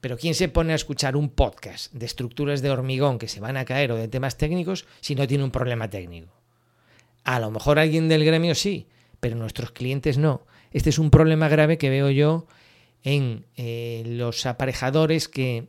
Pero 0.00 0.16
¿quién 0.16 0.34
se 0.34 0.48
pone 0.48 0.72
a 0.72 0.76
escuchar 0.76 1.16
un 1.16 1.30
podcast 1.30 1.92
de 1.92 2.06
estructuras 2.06 2.62
de 2.62 2.70
hormigón 2.70 3.18
que 3.18 3.28
se 3.28 3.40
van 3.40 3.56
a 3.56 3.64
caer 3.64 3.90
o 3.90 3.96
de 3.96 4.08
temas 4.08 4.36
técnicos 4.36 4.86
si 5.00 5.14
no 5.14 5.26
tiene 5.26 5.42
un 5.42 5.50
problema 5.50 5.90
técnico? 5.90 6.32
A 7.24 7.40
lo 7.40 7.50
mejor 7.50 7.80
alguien 7.80 8.08
del 8.08 8.24
gremio 8.24 8.54
sí, 8.54 8.88
pero 9.26 9.34
nuestros 9.34 9.72
clientes 9.72 10.18
no. 10.18 10.46
Este 10.70 10.90
es 10.90 11.00
un 11.00 11.10
problema 11.10 11.48
grave 11.48 11.78
que 11.78 11.90
veo 11.90 12.10
yo 12.10 12.46
en 13.02 13.44
eh, 13.56 14.04
los 14.06 14.46
aparejadores 14.46 15.26
que 15.26 15.66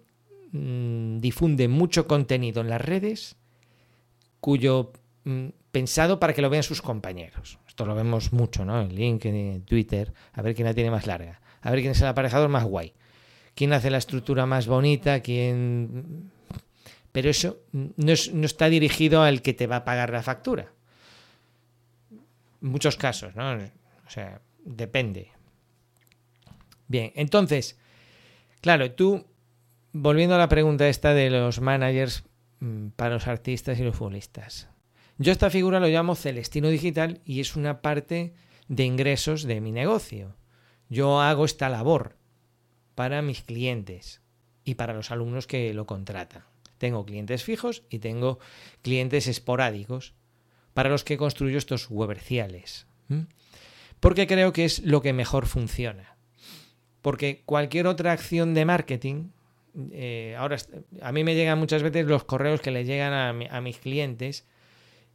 mm, 0.52 1.18
difunden 1.18 1.72
mucho 1.72 2.06
contenido 2.06 2.62
en 2.62 2.70
las 2.70 2.80
redes, 2.80 3.36
cuyo 4.42 4.94
mm, 5.24 5.48
pensado 5.72 6.20
para 6.20 6.34
que 6.34 6.44
lo 6.44 6.52
vean 6.52 6.62
sus 6.62 6.84
compañeros. 6.84 7.58
Esto 7.68 7.88
lo 7.88 7.96
vemos 7.96 8.32
mucho, 8.32 8.64
¿no? 8.64 8.80
En 8.80 8.94
LinkedIn, 8.94 9.54
en 9.54 9.62
Twitter, 9.64 10.14
a 10.34 10.44
ver 10.44 10.54
quién 10.54 10.68
la 10.68 10.76
tiene 10.76 10.92
más 10.92 11.08
larga, 11.08 11.42
a 11.62 11.72
ver 11.72 11.80
quién 11.80 11.94
es 11.94 12.02
el 12.02 12.10
aparejador 12.10 12.50
más 12.50 12.64
guay, 12.64 12.94
quién 13.56 13.74
hace 13.74 13.90
la 13.90 13.98
estructura 13.98 14.46
más 14.46 14.68
bonita, 14.68 15.22
quién... 15.22 16.30
Pero 17.12 17.32
eso 17.32 17.58
no 17.72 18.14
está 18.46 18.70
dirigido 18.70 19.24
al 19.24 19.42
que 19.42 19.56
te 19.56 19.66
va 19.66 19.78
a 19.78 19.84
pagar 19.84 20.12
la 20.12 20.22
factura. 20.22 20.77
Muchos 22.68 22.98
casos, 22.98 23.36
¿no? 23.36 23.54
O 23.54 24.10
sea, 24.10 24.42
depende. 24.64 25.32
Bien, 26.88 27.12
entonces, 27.16 27.78
claro, 28.62 28.92
tú, 28.92 29.26
volviendo 29.92 30.36
a 30.36 30.38
la 30.38 30.50
pregunta 30.50 30.88
esta 30.88 31.14
de 31.14 31.30
los 31.30 31.60
managers 31.60 32.24
mm, 32.60 32.90
para 32.90 33.16
los 33.16 33.28
artistas 33.28 33.80
y 33.80 33.84
los 33.84 33.96
futbolistas. 33.96 34.70
Yo 35.18 35.32
esta 35.32 35.50
figura 35.50 35.80
lo 35.80 35.88
llamo 35.88 36.16
Celestino 36.16 36.70
Digital 36.70 37.22
y 37.26 37.40
es 37.40 37.56
una 37.56 37.82
parte 37.82 38.34
de 38.68 38.84
ingresos 38.84 39.44
de 39.44 39.62
mi 39.62 39.72
negocio. 39.72 40.36
Yo 40.90 41.22
hago 41.22 41.46
esta 41.46 41.70
labor 41.70 42.18
para 42.96 43.22
mis 43.22 43.42
clientes 43.42 44.22
y 44.64 44.76
para 44.76 44.94
los 44.94 45.12
alumnos 45.12 45.48
que 45.48 45.74
lo 45.74 45.86
contratan. 45.86 46.44
Tengo 46.78 47.06
clientes 47.06 47.44
fijos 47.44 47.84
y 47.90 48.00
tengo 48.00 48.40
clientes 48.82 49.28
esporádicos 49.28 50.14
para 50.78 50.92
los 50.92 51.04
que 51.04 51.18
construyo 51.18 51.58
estos 51.58 51.88
weberciales. 51.90 52.86
Porque 54.00 54.28
creo 54.28 54.54
que 54.54 54.64
es 54.64 54.86
lo 54.86 55.02
que 55.02 55.12
mejor 55.12 55.48
funciona. 55.48 56.18
Porque 57.02 57.42
cualquier 57.48 57.88
otra 57.88 58.12
acción 58.12 58.54
de 58.54 58.64
marketing, 58.64 59.30
eh, 59.92 60.36
ahora 60.38 60.58
a 61.02 61.12
mí 61.12 61.24
me 61.24 61.34
llegan 61.34 61.58
muchas 61.58 61.82
veces 61.82 62.06
los 62.06 62.26
correos 62.26 62.62
que 62.62 62.70
le 62.70 62.86
llegan 62.86 63.12
a, 63.50 63.62
mis 63.62 63.80
clientes 63.80 64.46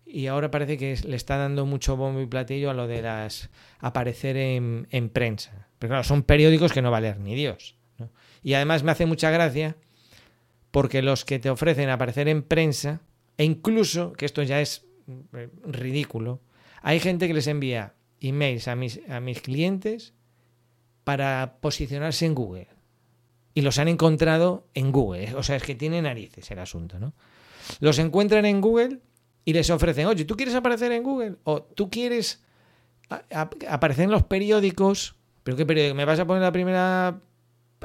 y 0.04 0.26
ahora 0.26 0.50
parece 0.50 0.78
que 0.78 0.98
le 1.06 1.14
está 1.14 1.36
dando 1.36 1.64
mucho 1.64 1.96
bombo 1.96 2.20
y 2.20 2.26
platillo 2.26 2.68
a 2.68 2.74
lo 2.74 2.88
de 2.88 3.02
las 3.02 3.48
aparecer 3.78 4.36
en, 4.36 5.10
prensa. 5.12 5.68
Pero 5.78 5.92
claro, 5.92 6.02
son 6.02 6.24
periódicos 6.24 6.72
que 6.72 6.82
no 6.82 6.90
va 6.90 6.96
a 6.96 7.02
leer 7.02 7.20
ni 7.20 7.36
Dios. 7.36 7.76
Y 8.42 8.54
además 8.54 8.82
me 8.82 8.90
hace 8.90 9.06
mucha 9.06 9.30
gracia 9.30 9.76
porque 10.72 11.02
los 11.02 11.24
que 11.24 11.38
te 11.38 11.50
ofrecen 11.50 11.88
aparecer 11.88 12.26
en 12.26 12.42
prensa, 12.42 13.00
e 13.38 13.44
incluso, 13.44 14.12
que 14.14 14.26
esto 14.26 14.42
ya 14.42 14.60
es 14.60 14.86
ridículo, 15.64 16.40
hay 16.82 17.00
gente 17.00 17.28
que 17.28 17.34
les 17.34 17.46
envía 17.46 17.94
emails 18.20 18.68
a 18.68 18.76
mis, 18.76 19.00
a 19.08 19.20
mis 19.20 19.40
clientes 19.40 20.14
para 21.04 21.58
posicionarse 21.60 22.26
en 22.26 22.34
Google. 22.34 22.68
Y 23.54 23.62
los 23.62 23.78
han 23.78 23.88
encontrado 23.88 24.66
en 24.74 24.92
Google. 24.92 25.34
O 25.34 25.42
sea, 25.42 25.56
es 25.56 25.62
que 25.62 25.74
tiene 25.74 26.00
narices 26.00 26.50
el 26.50 26.58
asunto, 26.58 26.98
¿no? 26.98 27.12
Los 27.80 27.98
encuentran 27.98 28.46
en 28.46 28.60
Google 28.60 29.00
y 29.44 29.52
les 29.52 29.70
ofrecen, 29.70 30.06
oye, 30.06 30.24
¿tú 30.24 30.36
quieres 30.36 30.54
aparecer 30.54 30.92
en 30.92 31.02
Google? 31.02 31.36
O 31.44 31.62
tú 31.62 31.90
quieres 31.90 32.42
aparecer 33.68 34.04
en 34.04 34.10
los 34.10 34.24
periódicos. 34.24 35.16
¿Pero 35.42 35.56
qué 35.56 35.66
periódico? 35.66 35.94
¿Me 35.94 36.04
vas 36.04 36.20
a 36.20 36.26
poner 36.26 36.42
la 36.42 36.52
primera 36.52 37.20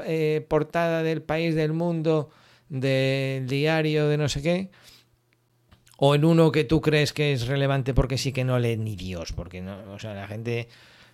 eh, 0.04 0.46
portada 0.48 1.02
del 1.02 1.22
país 1.22 1.54
del 1.54 1.72
mundo, 1.72 2.30
del 2.68 3.46
diario, 3.46 4.08
de 4.08 4.16
no 4.16 4.28
sé 4.28 4.42
qué? 4.42 4.70
O 6.00 6.14
en 6.14 6.24
uno 6.24 6.52
que 6.52 6.62
tú 6.62 6.80
crees 6.80 7.12
que 7.12 7.32
es 7.32 7.48
relevante 7.48 7.92
porque 7.92 8.18
sí 8.18 8.32
que 8.32 8.44
no 8.44 8.58
lee 8.60 8.76
ni 8.76 8.94
Dios. 8.94 9.32
Porque 9.32 9.60
no, 9.60 9.92
o 9.92 9.98
sea, 9.98 10.14
la 10.14 10.28
gente 10.28 10.68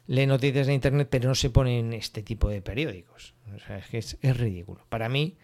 lee 0.06 0.26
noticias 0.26 0.66
de 0.66 0.74
internet, 0.74 1.08
pero 1.10 1.28
no 1.28 1.34
se 1.34 1.48
pone 1.48 1.78
en 1.78 1.94
este 1.94 2.22
tipo 2.22 2.50
de 2.50 2.60
periódicos. 2.60 3.34
O 3.54 3.58
sea, 3.58 3.78
es 3.78 3.86
que 3.86 3.98
es, 3.98 4.36
ridículo. 4.36 4.84
Para 4.90 5.08
mí, 5.08 5.38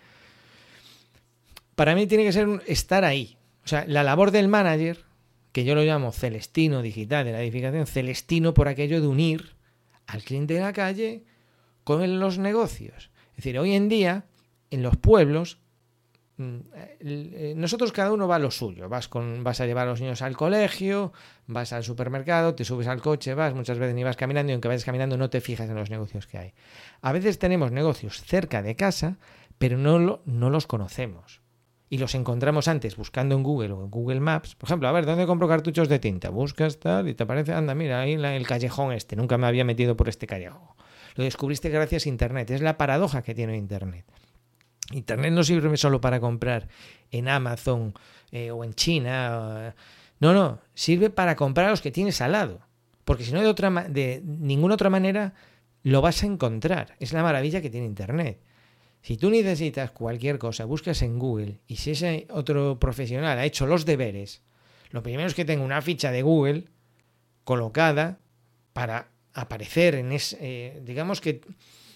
para 1.75 1.95
mí 1.95 2.07
tiene 2.07 2.25
que 2.25 2.33
ser 2.33 2.49
estar 2.67 3.03
ahí. 3.05 3.39
O 3.65 3.69
sea, 3.69 3.87
la 3.87 4.03
labor 4.03 4.31
del 4.31 4.49
manager, 4.49 5.05
que 5.53 5.65
yo 5.65 5.75
lo 5.75 5.85
llamo 5.85 6.13
celestino 6.13 6.83
digital 6.83 7.25
de 7.25 7.33
la 7.33 7.43
edificación, 7.43 7.87
celestino 7.87 8.53
por 8.53 8.69
aquello 8.69 9.01
de 9.01 9.07
unir 9.07 9.55
al 10.07 10.23
cliente 10.23 10.53
de 10.53 10.61
la 10.61 10.75
calle 10.75 11.25
con 11.83 12.21
los 12.21 12.37
negocios. 12.37 13.11
Es 13.31 13.37
decir, 13.37 13.59
hoy 13.59 13.73
en 13.73 13.89
día, 13.89 14.27
en 14.71 14.83
los 14.83 14.99
pueblos, 14.99 15.59
nosotros 17.57 17.93
cada 17.93 18.13
uno 18.13 18.27
va 18.27 18.37
a 18.37 18.39
lo 18.39 18.51
suyo. 18.51 18.89
Vas, 18.89 19.09
con, 19.09 19.45
vas 19.45 19.61
a 19.61 19.67
llevar 19.67 19.87
a 19.87 19.91
los 19.91 20.01
niños 20.01 20.23
al 20.23 20.37
colegio, 20.37 21.13
vas 21.47 21.73
al 21.73 21.85
supermercado, 21.85 22.55
te 22.55 22.65
subes 22.65 22.87
al 22.87 23.01
coche, 23.01 23.35
vas, 23.35 23.55
muchas 23.55 23.79
veces 23.79 23.95
ni 23.95 24.05
vas 24.05 24.17
caminando 24.17 24.51
y 24.51 24.55
aunque 24.55 24.69
vayas 24.69 24.85
caminando 24.85 25.17
no 25.17 25.31
te 25.31 25.41
fijas 25.41 25.69
en 25.69 25.77
los 25.77 25.91
negocios 25.91 26.27
que 26.27 26.39
hay. 26.39 26.55
A 27.03 27.13
veces 27.13 27.39
tenemos 27.39 27.73
negocios 27.73 28.23
cerca 28.23 28.63
de 28.63 28.77
casa, 28.77 29.19
pero 29.59 29.77
no, 29.77 29.99
lo, 29.99 30.23
no 30.25 30.51
los 30.51 30.67
conocemos. 30.67 31.43
Y 31.93 31.99
los 31.99 32.15
encontramos 32.15 32.69
antes 32.69 32.97
buscando 32.97 33.35
en 33.35 33.43
Google 33.43 33.73
o 33.73 33.85
en 33.85 33.91
Google 33.91 34.21
Maps. 34.21 34.55
Por 34.55 34.69
ejemplo, 34.69 34.89
a 34.89 34.93
ver, 34.93 35.07
¿dónde 35.07 35.27
compro 35.27 35.49
cartuchos 35.49 35.89
de 35.89 35.99
tinta? 35.99 36.31
Buscas 36.31 36.79
tal 36.79 37.09
y 37.09 37.15
te 37.15 37.25
aparece, 37.25 37.53
anda, 37.53 37.75
mira, 37.75 38.01
ahí 38.01 38.13
el 38.13 38.47
callejón 38.47 38.93
este. 38.93 39.17
Nunca 39.17 39.37
me 39.39 39.49
había 39.49 39.65
metido 39.65 39.97
por 39.97 40.09
este 40.09 40.29
callejón. 40.29 40.63
Lo 41.17 41.25
descubriste 41.25 41.69
gracias 41.69 42.07
a 42.07 42.09
Internet. 42.09 42.51
Es 42.51 42.63
la 42.63 42.79
paradoja 42.79 43.23
que 43.23 43.35
tiene 43.35 43.57
Internet. 43.57 44.07
Internet 44.93 45.33
no 45.33 45.45
sirve 45.45 45.77
solo 45.77 46.01
para 46.01 46.21
comprar 46.21 46.69
en 47.11 47.29
Amazon 47.29 47.95
eh, 48.33 48.51
o 48.51 48.65
en 48.65 48.75
China. 48.75 49.75
no, 50.19 50.33
no, 50.33 50.61
sirve 50.75 51.11
para 51.11 51.37
comprar 51.37 51.69
a 51.69 51.71
los 51.71 51.81
que 51.81 51.91
tienes 51.91 52.21
al 52.21 52.33
lado. 52.33 52.61
Porque 53.05 53.25
si 53.25 53.33
no, 53.33 53.41
de, 53.41 53.47
otra, 53.47 53.71
de 53.89 54.23
ninguna 54.25 54.75
otra 54.75 54.91
manera 54.91 55.35
lo 55.83 56.01
vas 56.01 56.23
a 56.23 56.27
encontrar. 56.27 56.95
Es 57.01 57.13
la 57.13 57.23
maravilla 57.23 57.61
que 57.61 57.71
tiene 57.71 57.87
Internet. 57.87 58.41
Si 59.03 59.17
tú 59.17 59.31
necesitas 59.31 59.91
cualquier 59.93 60.39
cosa, 60.39 60.67
buscas 60.67 61.01
en 61.03 61.19
Google 61.19 61.61
y 61.67 61.77
si 61.77 61.93
ese 61.93 62.27
otro 62.31 62.79
profesional 62.79 63.39
ha 63.39 63.47
hecho 63.47 63.67
los 63.67 63.87
deberes, 63.87 64.43
lo 64.91 65.03
primero 65.03 65.27
es 65.27 65.35
que 65.35 65.47
tenga 65.47 65.65
una 65.65 65.81
ficha 65.81 66.11
de 66.11 66.23
Google 66.23 66.65
colocada 67.45 68.19
para 68.73 69.09
aparecer 69.33 69.95
en 69.95 70.13
ese... 70.13 70.37
Eh, 70.41 70.83
digamos 70.85 71.21
que 71.21 71.41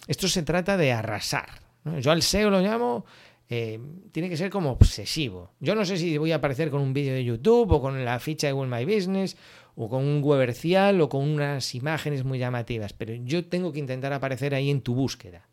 esto 0.06 0.28
se 0.28 0.42
trata 0.42 0.76
de 0.76 0.92
arrasar. 0.92 1.63
Yo 2.00 2.10
al 2.10 2.22
SEO 2.22 2.50
lo 2.50 2.60
llamo, 2.60 3.04
eh, 3.48 3.78
tiene 4.10 4.30
que 4.30 4.36
ser 4.36 4.50
como 4.50 4.70
obsesivo. 4.70 5.52
Yo 5.60 5.74
no 5.74 5.84
sé 5.84 5.96
si 5.98 6.16
voy 6.16 6.32
a 6.32 6.36
aparecer 6.36 6.70
con 6.70 6.80
un 6.80 6.94
vídeo 6.94 7.14
de 7.14 7.24
YouTube 7.24 7.72
o 7.72 7.80
con 7.80 8.04
la 8.04 8.18
ficha 8.18 8.46
de 8.46 8.52
Google 8.54 8.74
My 8.74 8.84
Business 8.84 9.36
o 9.76 9.88
con 9.88 10.02
un 10.02 10.22
webercial 10.22 11.00
o 11.00 11.08
con 11.08 11.28
unas 11.28 11.74
imágenes 11.74 12.24
muy 12.24 12.38
llamativas, 12.38 12.92
pero 12.92 13.12
yo 13.12 13.44
tengo 13.44 13.72
que 13.72 13.80
intentar 13.80 14.12
aparecer 14.12 14.54
ahí 14.54 14.70
en 14.70 14.80
tu 14.80 14.94
búsqueda. 14.94 15.46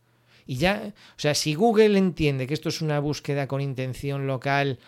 Y 0.46 0.56
ya, 0.56 0.94
o 1.16 1.20
sea, 1.20 1.36
si 1.36 1.54
Google 1.54 1.98
entiende 1.98 2.48
que 2.48 2.54
esto 2.54 2.70
es 2.70 2.82
una 2.82 3.00
búsqueda 3.00 3.48
con 3.48 3.62
intención 3.62 4.26
local 4.26 4.80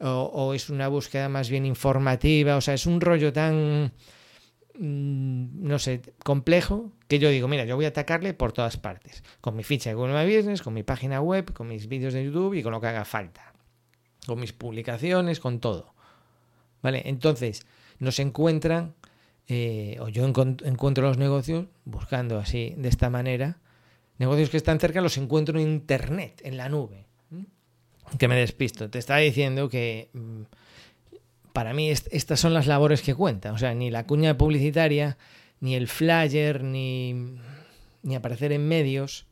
o, 0.00 0.08
o 0.08 0.54
es 0.54 0.68
una 0.68 0.88
búsqueda 0.88 1.28
más 1.28 1.48
bien 1.48 1.64
informativa, 1.64 2.56
o 2.56 2.60
sea, 2.60 2.74
es 2.74 2.86
un 2.86 3.00
rollo 3.00 3.32
tan 3.32 3.92
no 4.78 5.78
sé, 5.78 6.02
complejo, 6.24 6.92
que 7.08 7.18
yo 7.18 7.28
digo, 7.28 7.48
mira, 7.48 7.64
yo 7.64 7.76
voy 7.76 7.84
a 7.84 7.88
atacarle 7.88 8.34
por 8.34 8.52
todas 8.52 8.76
partes, 8.76 9.22
con 9.40 9.56
mi 9.56 9.62
ficha 9.62 9.90
de 9.90 9.94
Google 9.94 10.14
My 10.14 10.36
Business, 10.36 10.62
con 10.62 10.74
mi 10.74 10.82
página 10.82 11.20
web, 11.20 11.52
con 11.52 11.68
mis 11.68 11.88
vídeos 11.88 12.14
de 12.14 12.24
YouTube 12.24 12.54
y 12.54 12.62
con 12.62 12.72
lo 12.72 12.80
que 12.80 12.86
haga 12.86 13.04
falta, 13.04 13.52
con 14.26 14.40
mis 14.40 14.52
publicaciones, 14.52 15.40
con 15.40 15.60
todo. 15.60 15.94
¿Vale? 16.82 17.02
Entonces, 17.04 17.66
nos 17.98 18.18
encuentran, 18.18 18.94
eh, 19.46 19.96
o 20.00 20.08
yo 20.08 20.24
encuentro 20.26 21.06
los 21.06 21.18
negocios 21.18 21.66
buscando 21.84 22.38
así, 22.38 22.74
de 22.76 22.88
esta 22.88 23.10
manera, 23.10 23.58
negocios 24.18 24.50
que 24.50 24.56
están 24.56 24.80
cerca 24.80 25.00
los 25.00 25.18
encuentro 25.18 25.58
en 25.58 25.68
Internet, 25.68 26.40
en 26.44 26.56
la 26.56 26.68
nube. 26.68 27.06
Que 28.18 28.28
me 28.28 28.36
despisto. 28.36 28.90
Te 28.90 28.98
estaba 28.98 29.20
diciendo 29.20 29.68
que... 29.68 30.10
Mm, 30.12 30.42
para 31.52 31.74
mí 31.74 31.90
estas 31.90 32.40
son 32.40 32.54
las 32.54 32.66
labores 32.66 33.02
que 33.02 33.14
cuentan. 33.14 33.54
O 33.54 33.58
sea, 33.58 33.74
ni 33.74 33.90
la 33.90 34.06
cuña 34.06 34.36
publicitaria, 34.36 35.18
ni 35.60 35.74
el 35.74 35.88
flyer, 35.88 36.62
ni, 36.62 37.36
ni 38.02 38.14
aparecer 38.14 38.52
en 38.52 38.66
medios 38.66 39.26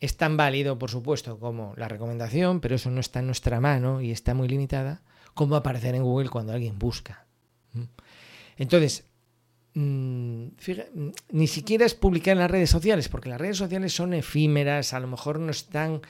es 0.00 0.16
tan 0.16 0.36
válido, 0.36 0.78
por 0.78 0.90
supuesto, 0.90 1.38
como 1.38 1.74
la 1.76 1.88
recomendación, 1.88 2.60
pero 2.60 2.74
eso 2.74 2.90
no 2.90 3.00
está 3.00 3.20
en 3.20 3.26
nuestra 3.26 3.60
mano 3.60 4.00
y 4.00 4.10
está 4.10 4.34
muy 4.34 4.48
limitada, 4.48 5.02
como 5.34 5.56
aparecer 5.56 5.94
en 5.94 6.02
Google 6.02 6.28
cuando 6.28 6.52
alguien 6.52 6.78
busca. 6.78 7.26
¿Mm? 7.72 7.82
Entonces, 8.58 9.04
mm, 9.74 10.44
mm, 10.44 11.12
ni 11.30 11.46
siquiera 11.46 11.86
es 11.86 11.94
publicar 11.94 12.32
en 12.32 12.40
las 12.40 12.50
redes 12.50 12.70
sociales, 12.70 13.08
porque 13.08 13.30
las 13.30 13.40
redes 13.40 13.56
sociales 13.56 13.94
son 13.94 14.12
efímeras, 14.12 14.92
a 14.92 15.00
lo 15.00 15.06
mejor 15.06 15.40
no 15.40 15.50
están, 15.50 16.02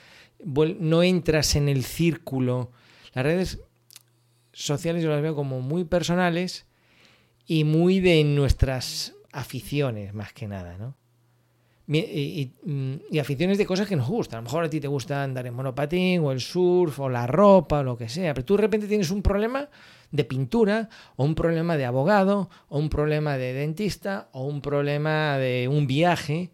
no 0.44 1.02
entras 1.02 1.54
en 1.54 1.68
el 1.68 1.84
círculo. 1.84 2.72
Las 3.14 3.24
redes 3.24 3.60
sociales 4.64 5.02
yo 5.02 5.10
las 5.10 5.22
veo 5.22 5.34
como 5.34 5.60
muy 5.60 5.84
personales 5.84 6.66
y 7.46 7.64
muy 7.64 8.00
de 8.00 8.24
nuestras 8.24 9.14
aficiones, 9.32 10.14
más 10.14 10.32
que 10.32 10.48
nada, 10.48 10.76
¿no? 10.78 10.94
Y, 11.88 12.50
y, 13.12 13.18
aficiones 13.20 13.58
de 13.58 13.66
cosas 13.66 13.86
que 13.86 13.94
nos 13.94 14.08
gustan. 14.08 14.38
A 14.38 14.40
lo 14.40 14.44
mejor 14.46 14.64
a 14.64 14.70
ti 14.70 14.80
te 14.80 14.88
gusta 14.88 15.22
andar 15.22 15.46
en 15.46 15.54
monopatín 15.54 16.20
o 16.24 16.32
el 16.32 16.40
surf 16.40 16.98
o 16.98 17.08
la 17.08 17.28
ropa 17.28 17.78
o 17.80 17.82
lo 17.84 17.96
que 17.96 18.08
sea, 18.08 18.34
pero 18.34 18.44
tú 18.44 18.56
de 18.56 18.62
repente 18.62 18.88
tienes 18.88 19.10
un 19.12 19.22
problema 19.22 19.68
de 20.10 20.24
pintura 20.24 20.88
o 21.14 21.24
un 21.24 21.36
problema 21.36 21.76
de 21.76 21.84
abogado 21.84 22.50
o 22.68 22.78
un 22.78 22.88
problema 22.88 23.36
de 23.36 23.52
dentista 23.52 24.28
o 24.32 24.44
un 24.46 24.62
problema 24.62 25.38
de 25.38 25.68
un 25.68 25.86
viaje 25.86 26.50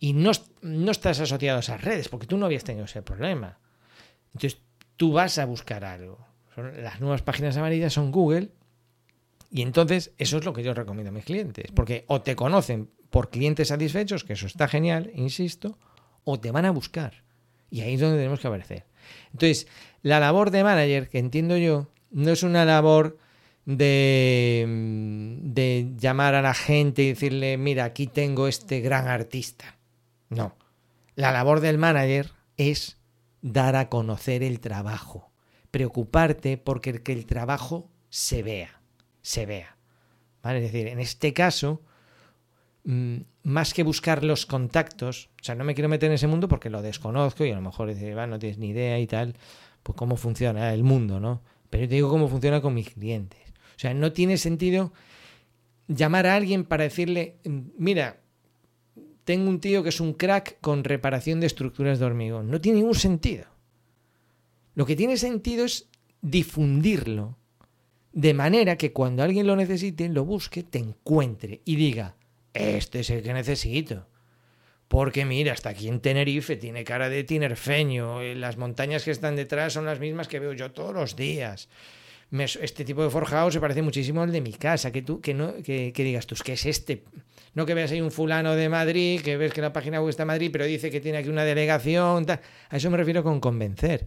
y 0.00 0.14
no, 0.14 0.32
no 0.62 0.90
estás 0.90 1.20
asociado 1.20 1.58
a 1.58 1.60
esas 1.60 1.82
redes 1.82 2.08
porque 2.08 2.26
tú 2.26 2.36
no 2.36 2.46
habías 2.46 2.64
tenido 2.64 2.86
ese 2.86 3.02
problema. 3.02 3.60
Entonces 4.34 4.60
tú 4.96 5.12
vas 5.12 5.38
a 5.38 5.44
buscar 5.44 5.84
algo. 5.84 6.26
Las 6.56 7.00
nuevas 7.00 7.22
páginas 7.22 7.56
amarillas 7.56 7.92
son 7.92 8.10
Google 8.10 8.50
y 9.50 9.62
entonces 9.62 10.12
eso 10.18 10.38
es 10.38 10.44
lo 10.44 10.52
que 10.52 10.62
yo 10.62 10.74
recomiendo 10.74 11.10
a 11.10 11.12
mis 11.12 11.24
clientes 11.24 11.70
porque 11.72 12.04
o 12.08 12.22
te 12.22 12.36
conocen 12.36 12.90
por 13.10 13.30
clientes 13.30 13.68
satisfechos, 13.68 14.24
que 14.24 14.34
eso 14.34 14.46
está 14.46 14.68
genial, 14.68 15.10
insisto, 15.14 15.78
o 16.24 16.38
te 16.38 16.50
van 16.50 16.66
a 16.66 16.70
buscar. 16.70 17.24
Y 17.70 17.80
ahí 17.80 17.94
es 17.94 18.00
donde 18.00 18.18
tenemos 18.18 18.40
que 18.40 18.46
aparecer. 18.46 18.84
Entonces, 19.32 19.66
la 20.02 20.20
labor 20.20 20.50
de 20.50 20.64
manager, 20.64 21.08
que 21.08 21.18
entiendo 21.18 21.56
yo, 21.56 21.88
no 22.10 22.30
es 22.30 22.42
una 22.42 22.64
labor 22.64 23.18
de, 23.64 24.66
de 25.40 25.92
llamar 25.96 26.34
a 26.34 26.42
la 26.42 26.54
gente 26.54 27.02
y 27.02 27.08
decirle, 27.08 27.56
mira, 27.56 27.84
aquí 27.84 28.06
tengo 28.06 28.48
este 28.48 28.80
gran 28.80 29.08
artista. 29.08 29.76
No. 30.28 30.54
La 31.14 31.32
labor 31.32 31.60
del 31.60 31.78
manager 31.78 32.32
es 32.56 32.98
dar 33.42 33.76
a 33.76 33.88
conocer 33.88 34.42
el 34.42 34.60
trabajo, 34.60 35.30
preocuparte 35.76 36.56
porque 36.58 37.02
que 37.02 37.12
el 37.12 37.26
trabajo 37.26 37.90
se 38.08 38.42
vea, 38.42 38.80
se 39.22 39.46
vea. 39.46 39.76
¿Vale? 40.42 40.64
Es 40.64 40.72
decir, 40.72 40.88
en 40.88 41.00
este 41.00 41.32
caso, 41.32 41.82
Mm, 42.86 43.22
más 43.42 43.74
que 43.74 43.82
buscar 43.82 44.22
los 44.22 44.46
contactos, 44.46 45.28
o 45.40 45.44
sea, 45.44 45.56
no 45.56 45.64
me 45.64 45.74
quiero 45.74 45.88
meter 45.88 46.08
en 46.08 46.14
ese 46.14 46.28
mundo 46.28 46.46
porque 46.46 46.70
lo 46.70 46.82
desconozco 46.82 47.44
y 47.44 47.50
a 47.50 47.56
lo 47.56 47.60
mejor 47.60 47.88
dices, 47.88 48.14
no 48.14 48.38
tienes 48.38 48.58
ni 48.58 48.68
idea 48.68 49.00
y 49.00 49.08
tal, 49.08 49.34
pues 49.82 49.98
cómo 49.98 50.16
funciona 50.16 50.72
el 50.72 50.84
mundo, 50.84 51.18
¿no? 51.18 51.42
Pero 51.68 51.82
yo 51.82 51.88
te 51.88 51.94
digo 51.96 52.08
cómo 52.08 52.28
funciona 52.28 52.60
con 52.60 52.74
mis 52.74 52.90
clientes. 52.90 53.40
O 53.74 53.78
sea, 53.78 53.92
no 53.92 54.12
tiene 54.12 54.38
sentido 54.38 54.92
llamar 55.88 56.28
a 56.28 56.36
alguien 56.36 56.62
para 56.64 56.84
decirle, 56.84 57.38
mm, 57.44 57.58
mira, 57.76 58.20
tengo 59.24 59.48
un 59.48 59.58
tío 59.58 59.82
que 59.82 59.88
es 59.88 60.00
un 60.00 60.12
crack 60.12 60.60
con 60.60 60.84
reparación 60.84 61.40
de 61.40 61.48
estructuras 61.48 61.98
de 61.98 62.04
hormigón. 62.04 62.52
No 62.52 62.60
tiene 62.60 62.78
ningún 62.78 62.94
sentido. 62.94 63.46
Lo 64.76 64.84
que 64.84 64.94
tiene 64.94 65.16
sentido 65.16 65.64
es 65.64 65.88
difundirlo 66.20 67.38
de 68.12 68.34
manera 68.34 68.76
que 68.76 68.92
cuando 68.92 69.22
alguien 69.22 69.46
lo 69.46 69.56
necesite, 69.56 70.08
lo 70.08 70.24
busque, 70.24 70.62
te 70.62 70.78
encuentre 70.78 71.62
y 71.64 71.76
diga, 71.76 72.16
este 72.52 73.00
es 73.00 73.10
el 73.10 73.22
que 73.22 73.32
necesito. 73.32 74.06
Porque 74.86 75.24
mira, 75.24 75.54
hasta 75.54 75.70
aquí 75.70 75.88
en 75.88 76.00
Tenerife 76.00 76.56
tiene 76.56 76.84
cara 76.84 77.08
de 77.08 77.24
tinerfeño, 77.24 78.20
eh, 78.20 78.34
las 78.34 78.58
montañas 78.58 79.02
que 79.02 79.10
están 79.10 79.34
detrás 79.34 79.72
son 79.72 79.86
las 79.86 79.98
mismas 79.98 80.28
que 80.28 80.40
veo 80.40 80.52
yo 80.52 80.70
todos 80.70 80.94
los 80.94 81.16
días. 81.16 81.70
este 82.30 82.84
tipo 82.84 83.02
de 83.02 83.08
forjado 83.08 83.50
se 83.50 83.60
parece 83.60 83.80
muchísimo 83.80 84.22
al 84.22 84.30
de 84.30 84.42
mi 84.42 84.52
casa, 84.52 84.92
que 84.92 85.00
tú 85.00 85.22
que 85.22 85.32
no 85.32 85.54
que, 85.62 85.92
digas 85.96 86.26
tú, 86.26 86.36
¿qué 86.44 86.52
es 86.52 86.66
este? 86.66 87.04
No 87.54 87.64
que 87.64 87.72
veas 87.72 87.92
ahí 87.92 88.02
un 88.02 88.10
fulano 88.10 88.54
de 88.54 88.68
Madrid, 88.68 89.22
que 89.22 89.38
ves 89.38 89.54
que 89.54 89.62
la 89.62 89.72
página 89.72 90.00
web 90.00 90.10
está 90.10 90.24
en 90.24 90.28
Madrid, 90.28 90.50
pero 90.52 90.66
dice 90.66 90.90
que 90.90 91.00
tiene 91.00 91.18
aquí 91.18 91.30
una 91.30 91.44
delegación, 91.44 92.26
a 92.28 92.76
eso 92.76 92.90
me 92.90 92.98
refiero 92.98 93.22
con 93.22 93.40
convencer. 93.40 94.06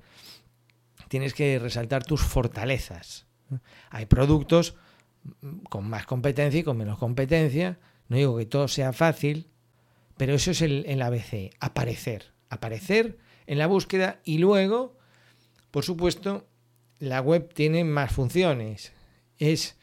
Tienes 1.10 1.34
que 1.34 1.60
resaltar 1.60 2.04
tus 2.06 2.22
fortalezas. 2.22 3.26
Hay 3.90 4.06
productos 4.06 4.76
con 5.70 5.90
más 5.90 6.06
competencia 6.06 6.62
y 6.62 6.64
con 6.64 6.78
menos 6.78 6.98
competencia, 6.98 7.78
no 8.08 8.18
digo 8.18 8.38
que 8.38 8.46
todo 8.46 8.68
sea 8.68 8.94
fácil, 8.94 9.48
pero 10.18 10.34
eso 10.34 10.52
es 10.52 10.62
el, 10.62 11.02
ABC, 11.02 11.52
aparecer. 11.60 12.32
Aparecer 12.50 13.18
en 13.48 13.58
la 13.58 13.68
búsqueda 13.68 14.20
y 14.24 14.38
luego, 14.38 14.98
por 15.72 15.84
supuesto, 15.84 16.48
la 17.00 17.22
web 17.22 17.54
tiene 17.54 17.84
más 17.84 18.12
funciones. 18.12 18.92
Es, 19.38 19.78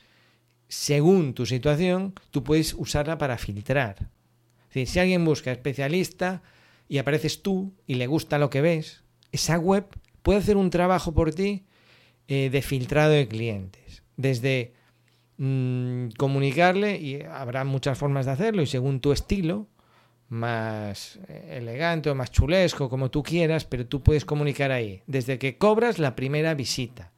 según 0.69 1.35
tu 1.35 1.47
situación, 1.47 2.15
tú 2.31 2.43
puedes 2.45 2.75
usarla 2.75 3.19
para 3.19 3.39
filtrar. 3.39 4.11
si 4.71 4.99
alguien 4.99 5.25
busca 5.25 5.53
especialista 5.53 6.43
y 6.89 6.99
apareces 6.99 7.43
tú 7.43 7.73
y 7.87 7.95
le 7.95 8.07
gusta 8.07 8.39
lo 8.39 8.51
que 8.51 8.61
ves, 8.61 9.03
esa 9.33 9.59
web 9.59 9.87
puede 10.27 10.41
hacer 10.41 10.57
un 10.57 10.71
trabajo 10.71 11.15
por 11.15 11.33
ti 11.33 11.65
eh, 12.27 12.51
de 12.51 12.61
filtrado 12.63 13.13
de 13.13 13.29
clientes. 13.29 14.03
Desde 14.17 14.75
Mm, 15.39 16.09
comunicarle 16.17 16.97
y 16.97 17.23
habrá 17.23 17.65
muchas 17.65 17.99
formas 17.99 18.25
de 18.25 18.33
hacerlo 18.33 18.63
y 18.63 18.67
según 18.67 19.01
tu 19.01 19.13
estilo, 19.13 19.67
más 20.29 21.21
elegante 21.51 22.11
o 22.11 22.15
más 22.15 22.31
chulesco, 22.33 22.89
como 22.89 23.11
tú 23.11 23.23
quieras, 23.23 23.65
pero 23.65 23.87
tú 23.87 24.03
puedes 24.03 24.25
comunicar 24.25 24.73
ahí, 24.73 25.03
desde 25.07 25.39
que 25.39 25.59
cobras 25.59 25.99
la 25.99 26.17
primera 26.17 26.55
visita. 26.55 27.13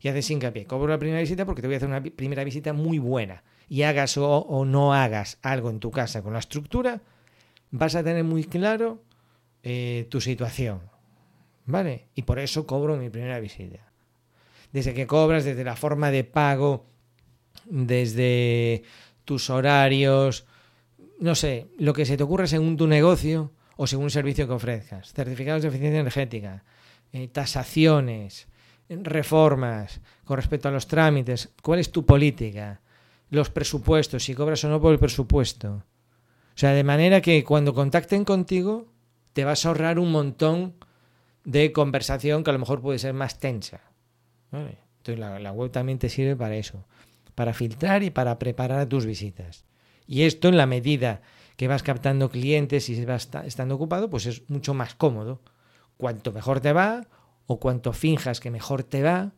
Y 0.00 0.08
haces 0.08 0.30
hincapié, 0.30 0.64
cobro 0.64 0.88
la 0.88 0.98
primera 0.98 1.20
visita 1.20 1.44
porque 1.44 1.60
te 1.60 1.68
voy 1.68 1.74
a 1.74 1.76
hacer 1.78 1.88
una 1.88 2.02
primera 2.02 2.44
visita 2.44 2.72
muy 2.72 2.98
buena. 2.98 3.42
Y 3.68 3.82
hagas 3.82 4.16
o, 4.16 4.64
no 4.64 4.94
hagas 4.94 5.38
algo 5.42 5.70
en 5.70 5.80
tu 5.80 5.90
casa 5.90 6.22
con 6.22 6.32
la 6.32 6.38
estructura, 6.38 7.02
vas 7.70 7.94
a 7.94 8.02
tener 8.02 8.24
muy 8.24 8.44
claro 8.44 9.02
eh, 9.62 10.06
tu 10.08 10.20
situación. 10.20 10.80
¿Vale? 11.70 12.08
Y 12.14 12.22
por 12.22 12.38
eso 12.38 12.66
cobro 12.66 12.96
mi 12.96 13.10
primera 13.10 13.38
visita. 13.40 13.92
Desde 14.72 14.94
que 14.94 15.06
cobras, 15.06 15.44
desde 15.44 15.64
la 15.64 15.76
forma 15.76 16.10
de 16.10 16.24
pago, 16.24 16.86
desde 17.64 18.82
tus 19.24 19.50
horarios, 19.50 20.46
no 21.20 21.34
sé, 21.34 21.68
lo 21.78 21.92
que 21.92 22.06
se 22.06 22.16
te 22.16 22.22
ocurra 22.22 22.46
según 22.46 22.76
tu 22.76 22.86
negocio 22.86 23.52
o 23.76 23.86
según 23.86 24.06
el 24.06 24.10
servicio 24.10 24.46
que 24.46 24.54
ofrezcas. 24.54 25.12
Certificados 25.12 25.62
de 25.62 25.68
eficiencia 25.68 26.00
energética, 26.00 26.64
eh, 27.12 27.28
tasaciones, 27.28 28.48
reformas 28.88 30.00
con 30.24 30.36
respecto 30.36 30.68
a 30.68 30.72
los 30.72 30.86
trámites, 30.86 31.50
cuál 31.62 31.78
es 31.78 31.92
tu 31.92 32.04
política, 32.04 32.80
los 33.30 33.50
presupuestos, 33.50 34.24
si 34.24 34.34
cobras 34.34 34.64
o 34.64 34.68
no 34.68 34.80
por 34.80 34.92
el 34.92 34.98
presupuesto. 34.98 35.84
O 36.54 36.58
sea, 36.60 36.72
de 36.72 36.84
manera 36.84 37.20
que 37.20 37.44
cuando 37.44 37.74
contacten 37.74 38.24
contigo 38.24 38.86
te 39.32 39.44
vas 39.44 39.64
a 39.64 39.68
ahorrar 39.68 39.98
un 39.98 40.10
montón 40.10 40.74
de 41.44 41.72
conversación 41.72 42.44
que 42.44 42.50
a 42.50 42.52
lo 42.52 42.58
mejor 42.58 42.80
puede 42.80 42.98
ser 42.98 43.14
más 43.14 43.38
tensa. 43.38 43.80
Entonces 44.52 45.18
la 45.18 45.52
web 45.52 45.70
también 45.70 45.98
te 45.98 46.08
sirve 46.08 46.36
para 46.36 46.56
eso 46.56 46.84
para 47.40 47.54
filtrar 47.54 48.02
y 48.02 48.10
para 48.10 48.38
preparar 48.38 48.86
tus 48.86 49.06
visitas. 49.06 49.64
Y 50.06 50.24
esto 50.24 50.48
en 50.48 50.58
la 50.58 50.66
medida 50.66 51.22
que 51.56 51.68
vas 51.68 51.82
captando 51.82 52.28
clientes 52.30 52.90
y 52.90 53.02
vas 53.06 53.30
estando 53.46 53.76
ocupado, 53.76 54.10
pues 54.10 54.26
es 54.26 54.48
mucho 54.50 54.74
más 54.74 54.94
cómodo. 54.94 55.40
Cuanto 55.96 56.32
mejor 56.32 56.60
te 56.60 56.74
va 56.74 57.06
o 57.46 57.58
cuanto 57.58 57.94
finjas 57.94 58.40
que 58.40 58.50
mejor 58.50 58.82
te 58.82 59.02
va, 59.02 59.32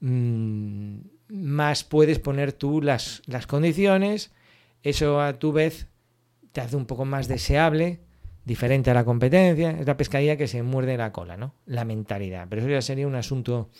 mm, 0.00 0.96
más 1.28 1.84
puedes 1.84 2.18
poner 2.18 2.52
tú 2.52 2.82
las, 2.82 3.22
las 3.24 3.46
condiciones. 3.46 4.32
Eso 4.82 5.20
a 5.20 5.38
tu 5.38 5.52
vez 5.52 5.88
te 6.52 6.60
hace 6.60 6.76
un 6.76 6.84
poco 6.84 7.06
más 7.06 7.28
deseable, 7.28 8.00
diferente 8.44 8.90
a 8.90 8.94
la 8.94 9.04
competencia. 9.04 9.70
Es 9.72 9.86
la 9.86 9.96
pescadilla 9.96 10.36
que 10.36 10.48
se 10.48 10.62
muerde 10.62 10.96
la 10.96 11.12
cola, 11.12 11.36
¿no? 11.36 11.54
La 11.66 11.84
mentalidad. 11.84 12.46
Pero 12.48 12.62
eso 12.62 12.70
ya 12.70 12.82
sería 12.82 13.06
un 13.06 13.14
asunto 13.14 13.70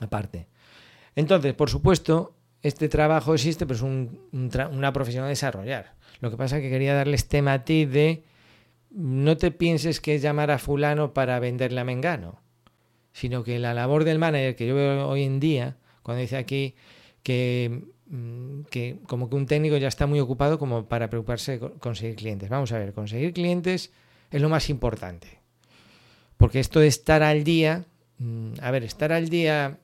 aparte. 0.00 0.48
Entonces, 1.14 1.54
por 1.54 1.70
supuesto, 1.70 2.34
este 2.62 2.88
trabajo 2.88 3.34
existe, 3.34 3.66
pero 3.66 3.76
es 3.76 3.82
una 3.82 4.92
profesión 4.92 5.24
a 5.24 5.28
desarrollar. 5.28 5.94
Lo 6.20 6.30
que 6.30 6.36
pasa 6.36 6.56
es 6.56 6.62
que 6.62 6.70
quería 6.70 6.94
darles 6.94 7.28
tema 7.28 7.52
a 7.54 7.58
de 7.58 8.24
no 8.90 9.36
te 9.36 9.50
pienses 9.50 10.00
que 10.00 10.14
es 10.14 10.22
llamar 10.22 10.50
a 10.50 10.58
fulano 10.58 11.14
para 11.14 11.38
venderle 11.40 11.80
a 11.80 11.84
Mengano, 11.84 12.40
sino 13.12 13.42
que 13.42 13.58
la 13.58 13.74
labor 13.74 14.04
del 14.04 14.18
manager 14.18 14.54
que 14.54 14.66
yo 14.66 14.74
veo 14.74 15.08
hoy 15.08 15.24
en 15.24 15.40
día, 15.40 15.76
cuando 16.02 16.20
dice 16.20 16.36
aquí 16.36 16.74
que, 17.22 17.82
que 18.70 18.98
como 19.06 19.30
que 19.30 19.36
un 19.36 19.46
técnico 19.46 19.78
ya 19.78 19.88
está 19.88 20.06
muy 20.06 20.20
ocupado 20.20 20.58
como 20.58 20.84
para 20.86 21.08
preocuparse 21.08 21.58
de 21.58 21.70
conseguir 21.78 22.16
clientes. 22.16 22.50
Vamos 22.50 22.70
a 22.72 22.78
ver, 22.78 22.92
conseguir 22.92 23.32
clientes 23.32 23.90
es 24.30 24.42
lo 24.42 24.50
más 24.50 24.68
importante. 24.68 25.38
Porque 26.36 26.60
esto 26.60 26.80
de 26.80 26.88
estar 26.88 27.22
al 27.22 27.42
día, 27.42 27.86
mm, 28.18 28.54
a 28.60 28.70
ver, 28.70 28.84
estar 28.84 29.12
al 29.12 29.30
día 29.30 29.78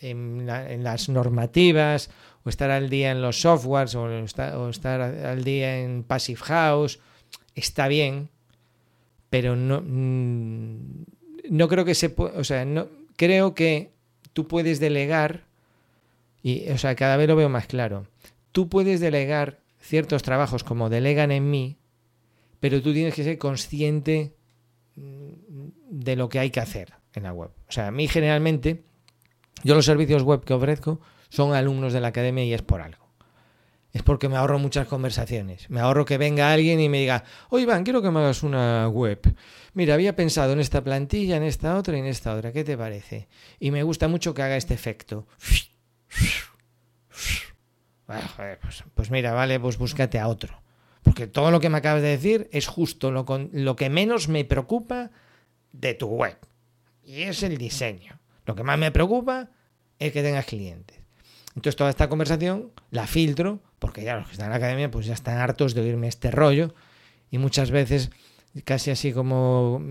en, 0.00 0.46
las 0.82 1.08
normativas 1.10 2.08
o 2.44 2.48
estar 2.48 2.70
al 2.70 2.88
día 2.88 3.10
en 3.10 3.20
los 3.20 3.40
softwares 3.42 3.94
o 3.94 4.68
estar, 4.68 5.02
al 5.02 5.44
día 5.44 5.80
en 5.80 6.04
Passive 6.04 6.40
House 6.40 7.00
está 7.54 7.88
bien, 7.88 8.30
pero 9.28 9.56
no, 9.56 9.82
mm, 9.84 11.04
no 11.50 11.68
creo 11.68 11.84
que 11.84 11.94
se 11.94 12.14
o 12.16 12.44
sea, 12.44 12.64
no, 12.64 12.88
creo 13.16 13.54
que 13.54 13.92
tú 14.32 14.46
puedes 14.46 14.80
delegar 14.80 15.47
y, 16.48 16.70
o 16.70 16.78
sea, 16.78 16.94
cada 16.94 17.18
vez 17.18 17.28
lo 17.28 17.36
veo 17.36 17.50
más 17.50 17.66
claro. 17.66 18.06
tú 18.52 18.70
puedes 18.70 19.00
delegar 19.00 19.60
ciertos 19.78 20.22
trabajos 20.22 20.64
como 20.64 20.88
delegan 20.88 21.30
en 21.30 21.50
mí, 21.50 21.76
pero 22.58 22.80
tú 22.80 22.94
tienes 22.94 23.14
que 23.14 23.22
ser 23.22 23.36
consciente 23.36 24.34
mm, 24.96 25.32
de 25.90 26.16
lo 26.16 26.30
que 26.30 26.38
hay 26.38 26.48
que 26.48 26.60
hacer 26.60 26.94
en 27.12 27.24
la 27.24 27.34
web. 27.34 27.50
O 27.68 27.72
sea, 27.72 27.88
a 27.88 27.90
mí 27.90 28.08
generalmente, 28.08 28.82
yo 29.62 29.74
los 29.74 29.84
servicios 29.84 30.22
web 30.22 30.42
que 30.42 30.54
ofrezco 30.54 31.00
son 31.28 31.52
alumnos 31.52 31.92
de 31.92 32.00
la 32.00 32.08
academia 32.08 32.44
y 32.44 32.54
es 32.54 32.62
por 32.62 32.80
algo. 32.80 33.06
Es 33.92 34.02
porque 34.02 34.30
me 34.30 34.36
ahorro 34.36 34.58
muchas 34.58 34.86
conversaciones. 34.88 35.68
Me 35.68 35.80
ahorro 35.80 36.06
que 36.06 36.16
venga 36.16 36.50
alguien 36.50 36.80
y 36.80 36.88
me 36.88 37.00
diga, 37.00 37.24
oye 37.50 37.64
Iván, 37.64 37.84
quiero 37.84 38.00
que 38.00 38.10
me 38.10 38.20
hagas 38.20 38.42
una 38.42 38.88
web. 38.88 39.20
Mira, 39.74 39.92
había 39.92 40.16
pensado 40.16 40.54
en 40.54 40.60
esta 40.60 40.82
plantilla, 40.82 41.36
en 41.36 41.42
esta 41.42 41.76
otra 41.76 41.96
y 41.96 42.00
en 42.00 42.06
esta 42.06 42.34
otra. 42.34 42.52
¿Qué 42.52 42.64
te 42.64 42.76
parece? 42.78 43.28
Y 43.60 43.70
me 43.70 43.82
gusta 43.82 44.08
mucho 44.08 44.32
que 44.32 44.42
haga 44.42 44.56
este 44.56 44.72
efecto. 44.74 45.26
Pues, 48.08 48.84
pues, 48.94 49.10
mira, 49.10 49.32
vale, 49.32 49.60
pues 49.60 49.76
búscate 49.76 50.18
a 50.18 50.28
otro. 50.28 50.62
Porque 51.02 51.26
todo 51.26 51.50
lo 51.50 51.60
que 51.60 51.68
me 51.68 51.78
acabas 51.78 52.02
de 52.02 52.08
decir 52.08 52.48
es 52.52 52.66
justo 52.66 53.10
lo, 53.10 53.26
lo 53.52 53.76
que 53.76 53.90
menos 53.90 54.28
me 54.28 54.44
preocupa 54.44 55.10
de 55.72 55.94
tu 55.94 56.06
web. 56.06 56.36
Y 57.04 57.22
es 57.22 57.42
el 57.42 57.58
diseño. 57.58 58.18
Lo 58.46 58.54
que 58.54 58.64
más 58.64 58.78
me 58.78 58.90
preocupa 58.90 59.50
es 59.98 60.12
que 60.12 60.22
tengas 60.22 60.46
clientes. 60.46 60.98
Entonces 61.48 61.76
toda 61.76 61.90
esta 61.90 62.08
conversación 62.08 62.72
la 62.90 63.06
filtro, 63.06 63.60
porque 63.78 64.04
ya 64.04 64.16
los 64.16 64.26
que 64.26 64.32
están 64.32 64.46
en 64.46 64.52
la 64.52 64.56
academia 64.56 64.90
pues 64.90 65.06
ya 65.06 65.14
están 65.14 65.38
hartos 65.38 65.74
de 65.74 65.82
oírme 65.82 66.08
este 66.08 66.30
rollo. 66.30 66.74
Y 67.30 67.38
muchas 67.38 67.70
veces 67.70 68.10
casi 68.64 68.90
así 68.90 69.12
como, 69.12 69.82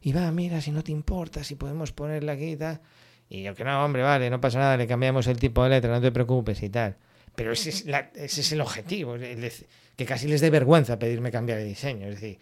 y 0.00 0.12
va, 0.12 0.30
mira, 0.30 0.60
si 0.60 0.70
no 0.70 0.84
te 0.84 0.92
importa, 0.92 1.42
si 1.42 1.56
podemos 1.56 1.92
ponerla 1.92 2.32
aquí 2.32 2.52
y 2.52 2.56
tal. 2.56 2.80
Y 3.28 3.42
yo 3.42 3.54
que 3.54 3.64
no, 3.64 3.84
hombre, 3.84 4.02
vale, 4.02 4.30
no 4.30 4.40
pasa 4.40 4.58
nada, 4.58 4.76
le 4.76 4.86
cambiamos 4.86 5.26
el 5.26 5.38
tipo 5.38 5.64
de 5.64 5.70
letra, 5.70 5.92
no 5.92 6.00
te 6.00 6.12
preocupes 6.12 6.62
y 6.62 6.68
tal. 6.68 6.96
Pero 7.34 7.52
ese 7.52 7.70
es, 7.70 7.84
ese 8.14 8.40
es 8.40 8.52
el 8.52 8.60
objetivo, 8.60 9.16
que 9.16 10.06
casi 10.06 10.28
les 10.28 10.40
dé 10.40 10.50
vergüenza 10.50 10.98
pedirme 10.98 11.30
cambiar 11.30 11.58
de 11.58 11.64
diseño. 11.64 12.06
Es 12.08 12.20
decir, 12.20 12.38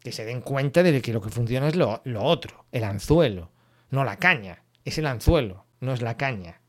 que 0.00 0.12
se 0.12 0.24
den 0.24 0.42
cuenta 0.42 0.82
de 0.82 1.00
que 1.00 1.12
lo 1.12 1.22
que 1.22 1.30
funciona 1.30 1.68
es 1.68 1.76
lo, 1.76 2.02
lo 2.04 2.22
otro, 2.22 2.66
el 2.72 2.84
anzuelo, 2.84 3.50
no 3.90 4.04
la 4.04 4.18
caña. 4.18 4.62
Es 4.84 4.98
el 4.98 5.06
anzuelo, 5.06 5.64
no 5.80 5.94
es 5.94 6.02
la 6.02 6.16
caña. 6.16 6.60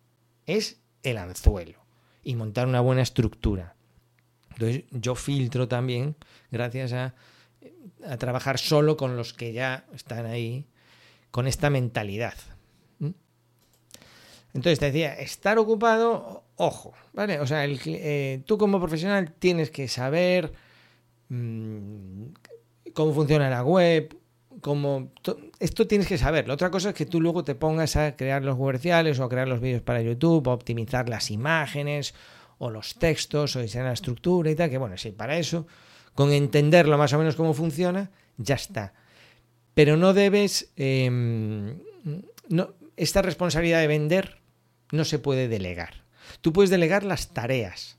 Es 0.46 0.80
el 1.04 1.18
anzuelo. 1.18 1.86
Y 2.24 2.36
montar 2.36 2.68
una 2.68 2.80
buena 2.80 3.02
estructura. 3.02 3.76
Entonces 4.52 4.86
yo 4.92 5.16
filtro 5.16 5.68
también, 5.68 6.16
gracias 6.50 6.94
a, 6.94 7.14
a 8.08 8.18
trabajar 8.18 8.58
solo 8.58 8.96
con 8.96 9.18
los 9.18 9.34
que 9.34 9.52
ya 9.52 9.86
están 9.94 10.26
ahí, 10.26 10.66
con 11.30 11.46
esta 11.46 11.70
mentalidad. 11.70 12.36
Entonces 14.54 14.80
te 14.80 14.86
decía, 14.86 15.14
estar 15.16 15.60
ocupado, 15.60 16.45
ojo, 16.56 16.94
¿vale? 17.14 17.40
O 17.40 17.48
sea, 17.48 17.66
eh, 17.66 18.42
tú 18.46 18.58
como 18.58 18.80
profesional 18.80 19.32
tienes 19.32 19.70
que 19.72 19.88
saber 19.88 20.54
mm, 21.30 22.26
cómo 22.94 23.14
funciona 23.14 23.50
la 23.50 23.64
web, 23.64 24.18
cómo... 24.62 25.12
Esto 25.60 25.88
tienes 25.88 26.08
que 26.08 26.18
saberlo. 26.18 26.54
Otra 26.54 26.72
cosa 26.72 26.90
es 26.90 26.96
que 26.96 27.06
tú 27.06 27.22
luego 27.22 27.44
te 27.44 27.56
pongas 27.56 27.96
a 27.96 28.16
crear 28.16 28.44
los 28.44 28.58
comerciales 28.58 29.20
o 29.20 29.24
a 29.24 29.30
crear 29.30 29.48
los 29.48 29.60
vídeos 29.60 29.82
para 29.82 30.02
YouTube, 30.02 30.48
o 30.48 30.52
optimizar 30.52 31.10
las 31.10 31.32
imágenes 31.32 32.14
o 32.58 32.70
los 32.70 32.96
textos 32.96 33.56
o 33.56 33.62
diseñar 33.62 33.88
la 33.88 33.94
estructura 33.94 34.50
y 34.50 34.56
tal, 34.56 34.70
que 34.70 34.78
bueno, 34.78 34.98
sí, 34.98 35.12
para 35.12 35.38
eso, 35.38 35.68
con 36.14 36.32
entenderlo 36.32 36.98
más 36.98 37.12
o 37.12 37.18
menos 37.18 37.36
cómo 37.36 37.54
funciona, 37.54 38.12
ya 38.38 38.56
está. 38.56 38.94
Pero 39.74 39.98
no 39.98 40.14
debes... 40.14 40.72
Em, 40.78 41.80
no, 42.48 42.74
esta 42.96 43.22
responsabilidad 43.22 43.82
de 43.82 43.88
vender 43.88 44.38
no 44.92 45.04
se 45.04 45.20
puede 45.20 45.50
delegar. 45.50 46.05
Tú 46.42 46.54
puedes 46.54 46.70
delegar 46.70 47.04
las 47.04 47.34
tareas 47.34 47.98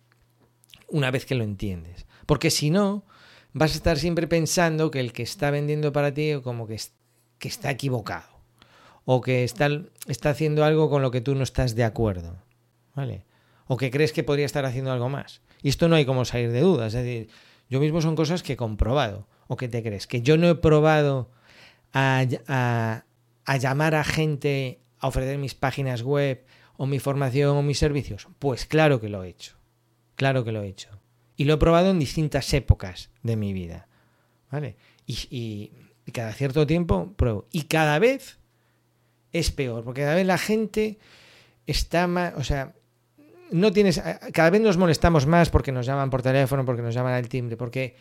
una 0.88 1.10
vez 1.10 1.26
que 1.26 1.34
lo 1.34 1.44
entiendes. 1.44 2.06
Porque 2.26 2.50
si 2.50 2.70
no, 2.70 3.04
vas 3.52 3.72
a 3.72 3.76
estar 3.76 3.98
siempre 3.98 4.26
pensando 4.26 4.90
que 4.90 5.00
el 5.00 5.12
que 5.12 5.22
está 5.22 5.50
vendiendo 5.50 5.92
para 5.92 6.12
ti 6.12 6.32
como 6.42 6.66
que, 6.66 6.80
que 7.38 7.48
está 7.48 7.70
equivocado. 7.70 8.28
O 9.04 9.20
que 9.20 9.44
está, 9.44 9.68
está 10.08 10.30
haciendo 10.30 10.64
algo 10.64 10.90
con 10.90 11.02
lo 11.02 11.10
que 11.10 11.20
tú 11.20 11.34
no 11.34 11.42
estás 11.42 11.74
de 11.74 11.84
acuerdo. 11.84 12.36
¿Vale? 12.94 13.24
O 13.66 13.76
que 13.76 13.90
crees 13.90 14.12
que 14.12 14.24
podría 14.24 14.46
estar 14.46 14.64
haciendo 14.64 14.92
algo 14.92 15.08
más. 15.08 15.42
Y 15.62 15.68
esto 15.68 15.88
no 15.88 15.96
hay 15.96 16.04
como 16.04 16.24
salir 16.24 16.50
de 16.50 16.60
dudas. 16.60 16.94
Es 16.94 17.04
decir, 17.04 17.28
yo 17.68 17.80
mismo 17.80 18.00
son 18.00 18.16
cosas 18.16 18.42
que 18.42 18.54
he 18.54 18.56
comprobado. 18.56 19.26
¿O 19.48 19.56
que 19.56 19.68
te 19.68 19.82
crees? 19.82 20.06
Que 20.06 20.22
yo 20.22 20.36
no 20.36 20.48
he 20.48 20.54
probado 20.56 21.30
a, 21.92 22.24
a 23.44 23.56
llamar 23.56 23.94
a 23.94 24.02
gente 24.02 24.80
a 24.98 25.08
ofrecer 25.08 25.38
mis 25.38 25.54
páginas 25.54 26.02
web 26.02 26.44
o 26.76 26.86
mi 26.86 26.98
formación 26.98 27.56
o 27.56 27.62
mis 27.62 27.78
servicios? 27.78 28.28
Pues 28.38 28.66
claro 28.66 29.00
que 29.00 29.08
lo 29.08 29.22
he 29.22 29.28
hecho. 29.28 29.56
Claro 30.14 30.44
que 30.44 30.52
lo 30.52 30.62
he 30.62 30.68
hecho. 30.68 31.00
Y 31.36 31.44
lo 31.44 31.54
he 31.54 31.58
probado 31.58 31.90
en 31.90 31.98
distintas 31.98 32.52
épocas 32.54 33.10
de 33.22 33.36
mi 33.36 33.52
vida. 33.52 33.88
¿Vale? 34.50 34.76
Y, 35.06 35.70
cada 36.12 36.32
cierto 36.32 36.66
tiempo 36.66 37.12
pruebo. 37.16 37.46
Y 37.50 37.62
cada 37.62 37.98
vez 37.98 38.38
es 39.32 39.50
peor, 39.50 39.84
porque 39.84 40.02
cada 40.02 40.14
vez 40.14 40.26
la 40.26 40.38
gente 40.38 40.98
está 41.66 42.06
más, 42.06 42.32
o 42.36 42.44
sea, 42.44 42.74
no 43.50 43.72
tienes, 43.72 44.00
cada 44.32 44.50
vez 44.50 44.60
nos 44.60 44.76
molestamos 44.76 45.26
más 45.26 45.50
porque 45.50 45.72
nos 45.72 45.84
llaman 45.84 46.10
por 46.10 46.22
teléfono, 46.22 46.64
porque 46.64 46.82
nos 46.82 46.94
llaman 46.94 47.14
al 47.14 47.28
timbre, 47.28 47.56
porque, 47.56 47.96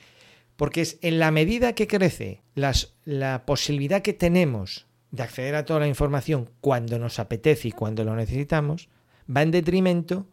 porque 0.55 0.81
es 0.81 0.99
en 1.01 1.19
la 1.19 1.31
medida 1.31 1.73
que 1.73 1.87
crece 1.87 2.41
las, 2.53 2.93
la 3.03 3.45
posibilidad 3.45 4.01
que 4.01 4.13
tenemos 4.13 4.87
de 5.15 5.23
acceder 5.23 5.55
a 5.55 5.65
toda 5.65 5.79
la 5.79 5.87
información 5.87 6.49
cuando 6.61 6.99
nos 6.99 7.19
apetece 7.19 7.69
y 7.69 7.71
cuando 7.71 8.03
lo 8.03 8.15
necesitamos, 8.15 8.89
va 9.33 9.41
en 9.41 9.51
detrimento 9.51 10.27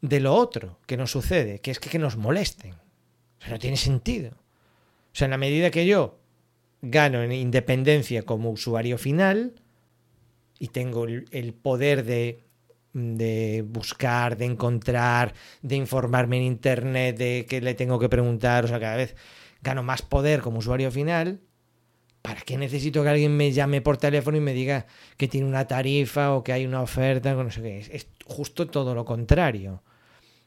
de 0.00 0.20
lo 0.20 0.34
otro 0.34 0.78
que 0.86 0.96
nos 0.96 1.12
sucede, 1.12 1.60
que 1.60 1.70
es 1.70 1.78
que, 1.78 1.98
nos 1.98 2.16
molesten. 2.16 2.74
No 3.48 3.58
tiene 3.58 3.76
sentido. 3.76 4.32
O 4.32 5.14
sea, 5.14 5.26
en 5.26 5.30
la 5.30 5.38
medida 5.38 5.70
que 5.70 5.86
yo 5.86 6.18
gano 6.82 7.22
en 7.22 7.32
independencia 7.32 8.22
como 8.22 8.50
usuario 8.50 8.98
final 8.98 9.54
y 10.58 10.68
tengo 10.68 11.04
el, 11.04 11.54
poder 11.54 12.04
de, 12.04 12.44
de 12.92 13.64
buscar, 13.66 14.36
de 14.36 14.46
encontrar, 14.46 15.34
de 15.62 15.76
informarme 15.76 16.38
en 16.38 16.44
Internet, 16.44 17.16
de 17.16 17.46
qué 17.48 17.60
le 17.60 17.74
tengo 17.74 17.98
que 17.98 18.08
preguntar, 18.08 18.64
o 18.64 18.68
sea, 18.68 18.80
cada 18.80 18.96
vez 18.96 19.14
gano 19.62 19.82
más 19.82 20.02
poder 20.02 20.40
como 20.40 20.58
usuario 20.58 20.90
final, 20.90 21.40
¿Para 22.22 22.42
qué 22.42 22.58
necesito 22.58 23.02
que 23.02 23.08
alguien 23.08 23.36
me 23.36 23.50
llame 23.52 23.80
por 23.80 23.96
teléfono 23.96 24.36
y 24.36 24.40
me 24.40 24.52
diga 24.52 24.86
que 25.16 25.26
tiene 25.26 25.46
una 25.46 25.66
tarifa 25.66 26.32
o 26.34 26.44
que 26.44 26.52
hay 26.52 26.66
una 26.66 26.82
oferta? 26.82 27.32
No 27.34 27.50
sé 27.50 27.62
qué. 27.62 27.78
Es 27.78 28.08
justo 28.26 28.66
todo 28.66 28.94
lo 28.94 29.04
contrario. 29.04 29.82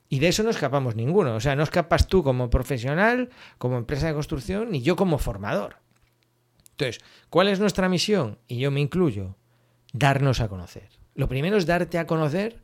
Y 0.07 0.19
de 0.19 0.27
eso 0.27 0.43
no 0.43 0.51
escapamos 0.51 0.95
ninguno. 0.95 1.35
O 1.35 1.39
sea, 1.39 1.55
no 1.55 1.63
escapas 1.63 2.07
tú 2.07 2.23
como 2.23 2.51
profesional, 2.51 3.29
como 3.57 3.77
empresa 3.77 4.07
de 4.07 4.13
construcción, 4.13 4.69
ni 4.69 4.81
yo 4.83 4.95
como 4.95 5.17
formador. 5.17 5.77
Entonces, 6.71 7.01
¿cuál 7.29 7.47
es 7.47 7.59
nuestra 7.59 7.89
misión? 7.89 8.37
Y 8.47 8.59
yo 8.59 8.69
me 8.69 8.79
incluyo. 8.79 9.35
Darnos 9.93 10.41
a 10.41 10.49
conocer. 10.49 10.89
Lo 11.15 11.27
primero 11.27 11.57
es 11.57 11.65
darte 11.65 11.97
a 11.97 12.05
conocer 12.05 12.61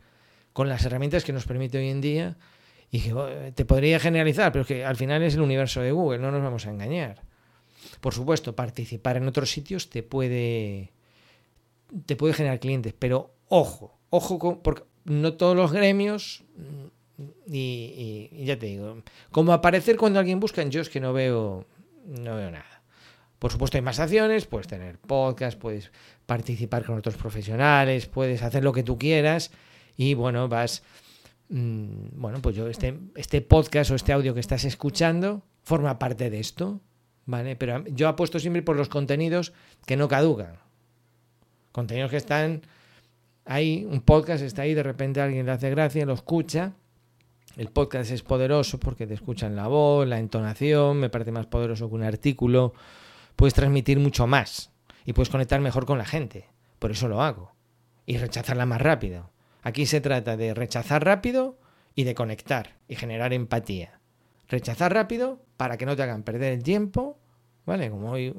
con 0.53 0.69
las 0.69 0.85
herramientas 0.85 1.23
que 1.23 1.33
nos 1.33 1.45
permite 1.45 1.79
hoy 1.79 1.89
en 1.89 2.01
día. 2.01 2.37
Y 2.91 3.01
que 3.01 3.53
te 3.55 3.65
podría 3.65 3.99
generalizar, 3.99 4.51
pero 4.51 4.61
es 4.61 4.67
que 4.67 4.85
al 4.85 4.95
final 4.95 5.23
es 5.23 5.35
el 5.35 5.41
universo 5.41 5.81
de 5.81 5.91
Google, 5.91 6.19
no 6.19 6.31
nos 6.31 6.41
vamos 6.41 6.65
a 6.65 6.71
engañar. 6.71 7.21
Por 8.01 8.13
supuesto, 8.13 8.55
participar 8.55 9.17
en 9.17 9.27
otros 9.27 9.51
sitios 9.51 9.89
te 9.89 10.03
puede, 10.03 10.93
te 12.05 12.15
puede 12.15 12.33
generar 12.33 12.59
clientes, 12.59 12.93
pero 12.97 13.33
ojo, 13.47 13.97
ojo, 14.09 14.39
con, 14.39 14.62
porque 14.62 14.83
no 15.05 15.33
todos 15.33 15.55
los 15.55 15.71
gremios, 15.71 16.43
mm, 16.55 17.23
y, 17.51 18.45
ya 18.45 18.57
te 18.57 18.67
digo, 18.67 19.03
como 19.31 19.53
aparecer 19.53 19.97
cuando 19.97 20.19
alguien 20.19 20.39
busca, 20.39 20.63
yo 20.63 20.81
es 20.81 20.89
que 20.89 20.99
no 20.99 21.13
veo, 21.13 21.65
no 22.05 22.35
veo 22.35 22.51
nada. 22.51 22.83
Por 23.39 23.51
supuesto, 23.51 23.77
hay 23.77 23.81
más 23.81 23.99
acciones, 23.99 24.45
puedes 24.45 24.67
tener 24.67 24.97
podcast, 24.99 25.57
puedes 25.57 25.91
participar 26.25 26.85
con 26.85 26.97
otros 26.97 27.15
profesionales, 27.15 28.05
puedes 28.05 28.43
hacer 28.43 28.63
lo 28.63 28.73
que 28.73 28.83
tú 28.83 28.97
quieras 28.97 29.51
y 29.95 30.13
bueno, 30.13 30.47
vas. 30.47 30.83
Mm, 31.49 32.19
bueno, 32.19 32.41
pues 32.41 32.55
yo, 32.55 32.67
este, 32.67 32.99
este 33.15 33.41
podcast 33.41 33.91
o 33.91 33.95
este 33.95 34.13
audio 34.13 34.33
que 34.33 34.39
estás 34.39 34.65
escuchando 34.65 35.43
forma 35.63 35.99
parte 35.99 36.29
de 36.29 36.39
esto. 36.39 36.81
¿Vale? 37.29 37.55
Pero 37.55 37.85
yo 37.85 38.07
apuesto 38.07 38.39
siempre 38.39 38.63
por 38.63 38.75
los 38.75 38.89
contenidos 38.89 39.53
que 39.85 39.95
no 39.95 40.07
caducan. 40.07 40.57
Contenidos 41.71 42.09
que 42.09 42.17
están 42.17 42.63
ahí, 43.45 43.87
un 43.89 44.01
podcast 44.01 44.43
está 44.43 44.63
ahí, 44.63 44.73
de 44.73 44.81
repente 44.81 45.21
alguien 45.21 45.45
le 45.45 45.51
hace 45.51 45.69
gracia, 45.69 46.05
lo 46.07 46.13
escucha. 46.13 46.73
El 47.55 47.69
podcast 47.69 48.09
es 48.09 48.23
poderoso 48.23 48.79
porque 48.79 49.05
te 49.05 49.13
escuchan 49.13 49.55
la 49.55 49.67
voz, 49.67 50.07
la 50.07 50.17
entonación, 50.17 50.97
me 50.97 51.09
parece 51.09 51.31
más 51.31 51.45
poderoso 51.45 51.87
que 51.87 51.95
un 51.95 52.03
artículo. 52.03 52.73
Puedes 53.35 53.53
transmitir 53.53 53.99
mucho 53.99 54.25
más 54.25 54.71
y 55.05 55.13
puedes 55.13 55.29
conectar 55.29 55.61
mejor 55.61 55.85
con 55.85 55.99
la 55.99 56.05
gente. 56.05 56.47
Por 56.79 56.89
eso 56.89 57.07
lo 57.07 57.21
hago. 57.21 57.51
Y 58.07 58.17
rechazarla 58.17 58.65
más 58.65 58.81
rápido. 58.81 59.29
Aquí 59.61 59.85
se 59.85 60.01
trata 60.01 60.35
de 60.35 60.55
rechazar 60.55 61.05
rápido 61.05 61.59
y 61.93 62.05
de 62.05 62.15
conectar 62.15 62.77
y 62.87 62.95
generar 62.95 63.33
empatía 63.33 63.98
rechazar 64.49 64.93
rápido 64.93 65.39
para 65.55 65.77
que 65.77 65.85
no 65.85 65.95
te 65.95 66.03
hagan 66.03 66.23
perder 66.23 66.53
el 66.53 66.63
tiempo, 66.63 67.17
¿vale? 67.65 67.89
Como 67.89 68.12
hoy, 68.12 68.35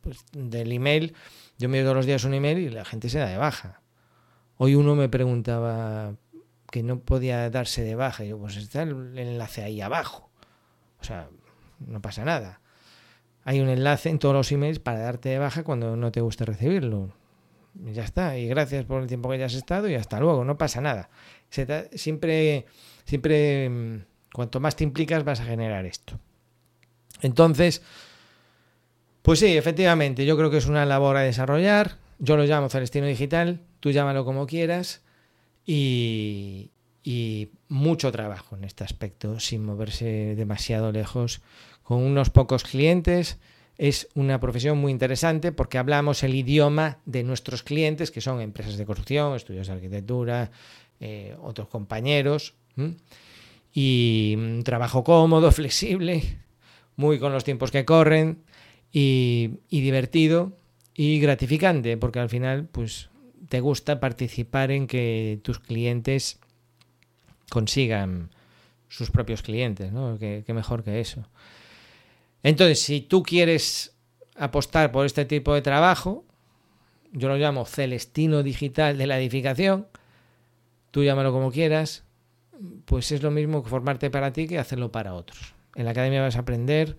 pues, 0.00 0.24
del 0.32 0.72
email, 0.72 1.14
yo 1.58 1.68
me 1.68 1.82
todos 1.82 1.96
los 1.96 2.06
días 2.06 2.24
un 2.24 2.34
email 2.34 2.58
y 2.58 2.68
la 2.68 2.84
gente 2.84 3.08
se 3.08 3.18
da 3.18 3.28
de 3.28 3.38
baja. 3.38 3.80
Hoy 4.56 4.74
uno 4.74 4.94
me 4.94 5.08
preguntaba, 5.08 6.14
que 6.74 6.82
no 6.82 6.98
podía 6.98 7.48
darse 7.50 7.82
de 7.82 7.94
baja. 7.94 8.24
Y 8.24 8.30
yo, 8.30 8.38
pues 8.38 8.56
está 8.56 8.82
el 8.82 9.16
enlace 9.16 9.62
ahí 9.62 9.80
abajo. 9.80 10.28
O 11.00 11.04
sea, 11.04 11.28
no 11.78 12.02
pasa 12.02 12.24
nada. 12.24 12.60
Hay 13.44 13.60
un 13.60 13.68
enlace 13.68 14.08
en 14.08 14.18
todos 14.18 14.34
los 14.34 14.50
emails 14.50 14.80
para 14.80 14.98
darte 14.98 15.28
de 15.28 15.38
baja 15.38 15.62
cuando 15.62 15.94
no 15.94 16.10
te 16.10 16.20
guste 16.20 16.44
recibirlo. 16.44 17.14
Ya 17.74 18.02
está. 18.02 18.36
Y 18.38 18.48
gracias 18.48 18.84
por 18.86 19.02
el 19.02 19.06
tiempo 19.06 19.28
que 19.28 19.36
hayas 19.36 19.54
estado 19.54 19.88
y 19.88 19.94
hasta 19.94 20.18
luego. 20.18 20.44
No 20.44 20.58
pasa 20.58 20.80
nada. 20.80 21.10
siempre, 21.92 22.66
siempre, 23.04 23.70
mm, 23.70 23.98
cuanto 24.34 24.58
más 24.58 24.74
te 24.74 24.82
implicas, 24.82 25.22
vas 25.22 25.40
a 25.40 25.44
generar 25.44 25.86
esto. 25.86 26.18
Entonces, 27.22 27.82
pues 29.22 29.38
sí, 29.38 29.56
efectivamente, 29.56 30.26
yo 30.26 30.36
creo 30.36 30.50
que 30.50 30.56
es 30.56 30.66
una 30.66 30.84
labor 30.84 31.16
a 31.16 31.20
desarrollar. 31.20 31.98
Yo 32.18 32.36
lo 32.36 32.44
llamo 32.44 32.68
Celestino 32.68 33.06
Digital, 33.06 33.60
tú 33.78 33.92
llámalo 33.92 34.24
como 34.24 34.46
quieras. 34.46 35.02
Y, 35.64 36.70
mucho 37.68 38.12
trabajo 38.12 38.56
en 38.56 38.64
este 38.64 38.82
aspecto, 38.82 39.38
sin 39.38 39.64
moverse 39.64 40.34
demasiado 40.36 40.90
lejos, 40.90 41.40
con 41.82 42.02
unos 42.02 42.30
pocos 42.30 42.64
clientes. 42.64 43.38
Es 43.78 44.08
una 44.14 44.40
profesión 44.40 44.78
muy 44.78 44.90
interesante 44.90 45.52
porque 45.52 45.78
hablamos 45.78 46.22
el 46.22 46.34
idioma 46.34 46.98
de 47.06 47.22
nuestros 47.22 47.62
clientes, 47.62 48.10
que 48.10 48.20
son 48.20 48.40
empresas 48.40 48.76
de 48.76 48.84
construcción, 48.84 49.34
estudios 49.34 49.68
de 49.68 49.72
arquitectura, 49.72 50.50
eh, 51.00 51.36
otros 51.42 51.68
compañeros. 51.68 52.54
Y 53.74 54.34
un 54.38 54.62
trabajo 54.62 55.04
cómodo, 55.04 55.52
flexible, 55.52 56.38
muy 56.96 57.18
con 57.18 57.32
los 57.32 57.44
tiempos 57.44 57.70
que 57.70 57.84
corren 57.84 58.44
y, 58.92 59.58
divertido 59.68 60.56
y 60.94 61.18
gratificante, 61.18 61.96
porque 61.96 62.20
al 62.20 62.28
final, 62.28 62.68
pues 62.70 63.10
te 63.48 63.60
gusta 63.60 63.98
participar 63.98 64.70
en 64.70 64.86
que 64.86 65.40
tus 65.42 65.58
clientes 65.58 66.38
consigan 67.50 68.30
sus 68.88 69.10
propios 69.10 69.42
clientes, 69.42 69.92
¿no? 69.92 70.18
Qué, 70.18 70.44
mejor 70.48 70.84
que 70.84 71.00
eso. 71.00 71.28
Entonces, 72.44 72.80
si 72.80 73.00
tú 73.00 73.24
quieres 73.24 73.96
apostar 74.36 74.92
por 74.92 75.04
este 75.04 75.24
tipo 75.24 75.52
de 75.54 75.62
trabajo, 75.62 76.24
yo 77.12 77.28
lo 77.28 77.36
llamo 77.36 77.64
celestino 77.64 78.42
digital 78.44 78.96
de 78.96 79.06
la 79.08 79.18
edificación, 79.18 79.88
tú 80.92 81.02
llámalo 81.02 81.32
como 81.32 81.50
quieras, 81.50 82.03
pues 82.84 83.12
es 83.12 83.22
lo 83.22 83.30
mismo 83.30 83.62
que 83.62 83.70
formarte 83.70 84.10
para 84.10 84.32
ti 84.32 84.46
que 84.46 84.58
hacerlo 84.58 84.92
para 84.92 85.14
otros. 85.14 85.54
En 85.74 85.84
la 85.84 85.90
academia 85.90 86.22
vas 86.22 86.36
a 86.36 86.40
aprender 86.40 86.96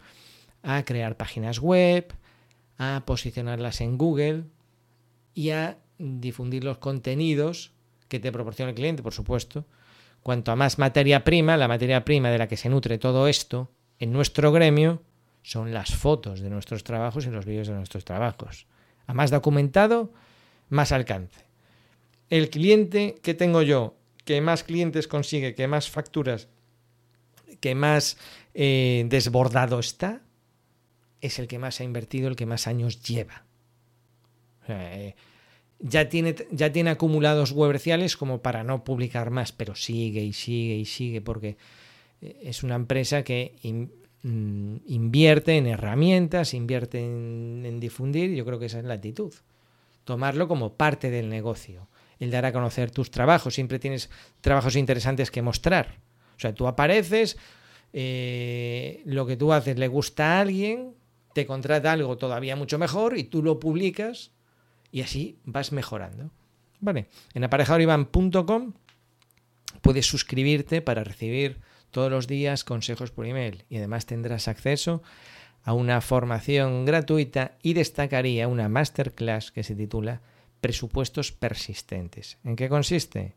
a 0.63 0.84
crear 0.84 1.15
páginas 1.18 1.60
web, 1.60 2.13
a 2.78 3.04
posicionarlas 3.06 3.82
en 3.82 3.98
Google 3.98 4.44
y 5.34 5.52
a 5.52 5.78
difundir 5.98 6.63
los 6.63 6.78
contenidos 6.80 7.72
que 8.08 8.20
te 8.20 8.32
proporciona 8.32 8.70
el 8.70 8.76
cliente, 8.76 9.04
por 9.04 9.13
supuesto. 9.13 9.65
Cuanto 10.22 10.52
a 10.52 10.56
más 10.56 10.80
materia 10.80 11.24
prima, 11.24 11.58
la 11.58 11.68
materia 11.68 12.04
prima 12.04 12.30
de 12.30 12.38
la 12.38 12.48
que 12.48 12.58
se 12.58 12.70
nutre 12.70 12.98
todo 12.98 13.28
esto 13.28 13.70
en 14.00 14.12
nuestro 14.12 14.52
gremio 14.52 15.02
son 15.44 15.74
las 15.74 15.94
fotos 15.94 16.39
de 16.39 16.50
nuestros 16.50 16.84
trabajos 16.84 17.26
y 17.26 17.30
los 17.30 17.46
vídeos 17.46 17.68
de 17.68 17.76
nuestros 17.76 18.04
trabajos. 18.04 18.65
A 19.06 19.13
más 19.13 19.30
documentado, 19.30 20.12
más 20.70 20.91
alcance. 20.91 21.46
El 22.30 22.50
cliente 22.50 23.20
que 23.22 23.36
tengo 23.36 23.62
yo, 23.62 23.96
que 24.25 24.41
más 24.41 24.63
clientes 24.63 25.07
consigue, 25.07 25.55
que 25.55 25.67
más 25.67 25.89
facturas, 25.89 26.49
que 27.59 27.75
más 27.75 28.17
eh, 28.53 29.05
desbordado 29.07 29.79
está, 29.79 30.21
es 31.21 31.39
el 31.39 31.47
que 31.47 31.59
más 31.59 31.79
ha 31.79 31.83
invertido, 31.83 32.27
el 32.27 32.35
que 32.35 32.45
más 32.45 32.67
años 32.67 33.01
lleva. 33.01 33.45
Eh, 34.67 35.15
ya, 35.79 36.09
tiene, 36.09 36.35
ya 36.51 36.71
tiene 36.71 36.89
acumulados 36.89 37.51
webreciales 37.51 38.17
como 38.17 38.41
para 38.41 38.63
no 38.63 38.83
publicar 38.83 39.29
más, 39.29 39.51
pero 39.51 39.75
sigue 39.75 40.23
y 40.23 40.33
sigue 40.33 40.75
y 40.75 40.85
sigue 40.85 41.21
porque 41.21 41.57
eh, 42.21 42.39
es 42.43 42.63
una 42.63 42.75
empresa 42.75 43.23
que 43.23 43.55
mm, 44.23 44.75
invierte 44.88 45.57
en 45.57 45.67
herramientas, 45.67 46.55
invierte 46.55 46.99
en, 46.99 47.63
en 47.65 47.79
difundir, 47.79 48.33
yo 48.33 48.43
creo 48.43 48.57
que 48.57 48.65
esa 48.65 48.79
es 48.79 48.85
la 48.85 48.95
actitud. 48.95 49.33
Tomarlo 50.03 50.47
como 50.47 50.73
parte 50.73 51.09
del 51.09 51.29
negocio, 51.29 51.88
el 52.19 52.32
dar 52.32 52.45
a 52.45 52.54
conocer 52.54 52.91
tus 52.91 53.12
trabajos, 53.12 53.56
siempre 53.56 53.80
tienes 53.80 54.10
trabajos 54.41 54.75
interesantes 54.75 55.32
que 55.32 55.41
mostrar. 55.41 55.99
O 56.36 56.39
sea, 56.39 56.54
tú 56.54 56.67
apareces, 56.67 57.38
eh, 57.93 59.01
lo 59.06 59.25
que 59.25 59.38
tú 59.38 59.54
haces 59.54 59.78
le 59.78 59.88
gusta 59.88 60.38
a 60.38 60.41
alguien, 60.41 60.95
te 61.34 61.45
contrata 61.45 61.91
algo 61.91 62.17
todavía 62.17 62.56
mucho 62.56 62.78
mejor 62.78 63.17
y 63.17 63.25
tú 63.25 63.43
lo 63.43 63.60
publicas 63.60 64.32
y 64.91 65.01
así 65.01 65.38
vas 65.43 65.71
mejorando. 65.71 66.32
Vale, 66.80 67.08
en 67.34 67.43
aparejadorivan.com 67.43 68.73
puedes 69.82 70.06
suscribirte 70.06 70.82
para 70.82 71.04
recibir 71.04 71.60
todos 71.91 72.12
los 72.12 72.28
días 72.28 72.63
consejos 72.63 73.12
por 73.12 73.25
email 73.25 73.65
y 73.69 73.78
además 73.78 74.06
tendrás 74.06 74.47
acceso 74.47 75.04
a 75.63 75.73
una 75.73 75.99
formación 76.01 76.86
gratuita 76.86 77.58
y 77.62 77.73
destacaría 77.73 78.47
una 78.47 78.69
masterclass 78.69 79.51
que 79.51 79.63
se 79.63 79.75
titula 79.75 80.21
Presupuestos 80.62 81.32
persistentes. 81.32 82.38
¿En 82.44 82.56
qué 82.56 82.70
consiste? 82.70 83.36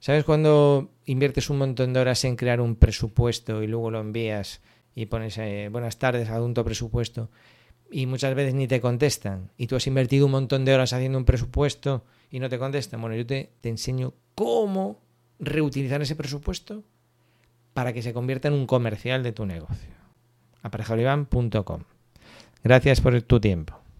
¿Sabes 0.00 0.24
cuando 0.24 0.90
inviertes 1.04 1.50
un 1.50 1.58
montón 1.58 1.92
de 1.92 2.00
horas 2.00 2.24
en 2.24 2.36
crear 2.36 2.60
un 2.60 2.76
presupuesto 2.76 3.62
y 3.62 3.66
luego 3.66 3.90
lo 3.90 4.00
envías 4.00 4.62
y 4.94 5.06
pones 5.06 5.36
eh, 5.38 5.68
buenas 5.70 5.98
tardes, 5.98 6.28
adjunto 6.28 6.64
presupuesto, 6.64 7.30
y 7.90 8.06
muchas 8.06 8.34
veces 8.34 8.54
ni 8.54 8.66
te 8.66 8.80
contestan, 8.80 9.50
y 9.56 9.66
tú 9.66 9.76
has 9.76 9.86
invertido 9.86 10.26
un 10.26 10.32
montón 10.32 10.64
de 10.64 10.74
horas 10.74 10.92
haciendo 10.92 11.18
un 11.18 11.24
presupuesto 11.24 12.04
y 12.30 12.38
no 12.38 12.48
te 12.48 12.58
contestan, 12.58 13.00
bueno, 13.00 13.16
yo 13.16 13.26
te, 13.26 13.50
te 13.60 13.68
enseño 13.68 14.14
cómo 14.34 15.00
reutilizar 15.38 16.00
ese 16.02 16.16
presupuesto 16.16 16.84
para 17.72 17.92
que 17.92 18.02
se 18.02 18.12
convierta 18.12 18.48
en 18.48 18.54
un 18.54 18.66
comercial 18.66 19.22
de 19.22 19.32
tu 19.32 19.46
negocio. 19.46 19.90
aparejolivan.com. 20.62 21.82
Gracias 22.62 23.00
por 23.00 23.20
tu 23.22 23.40
tiempo. 23.40 23.79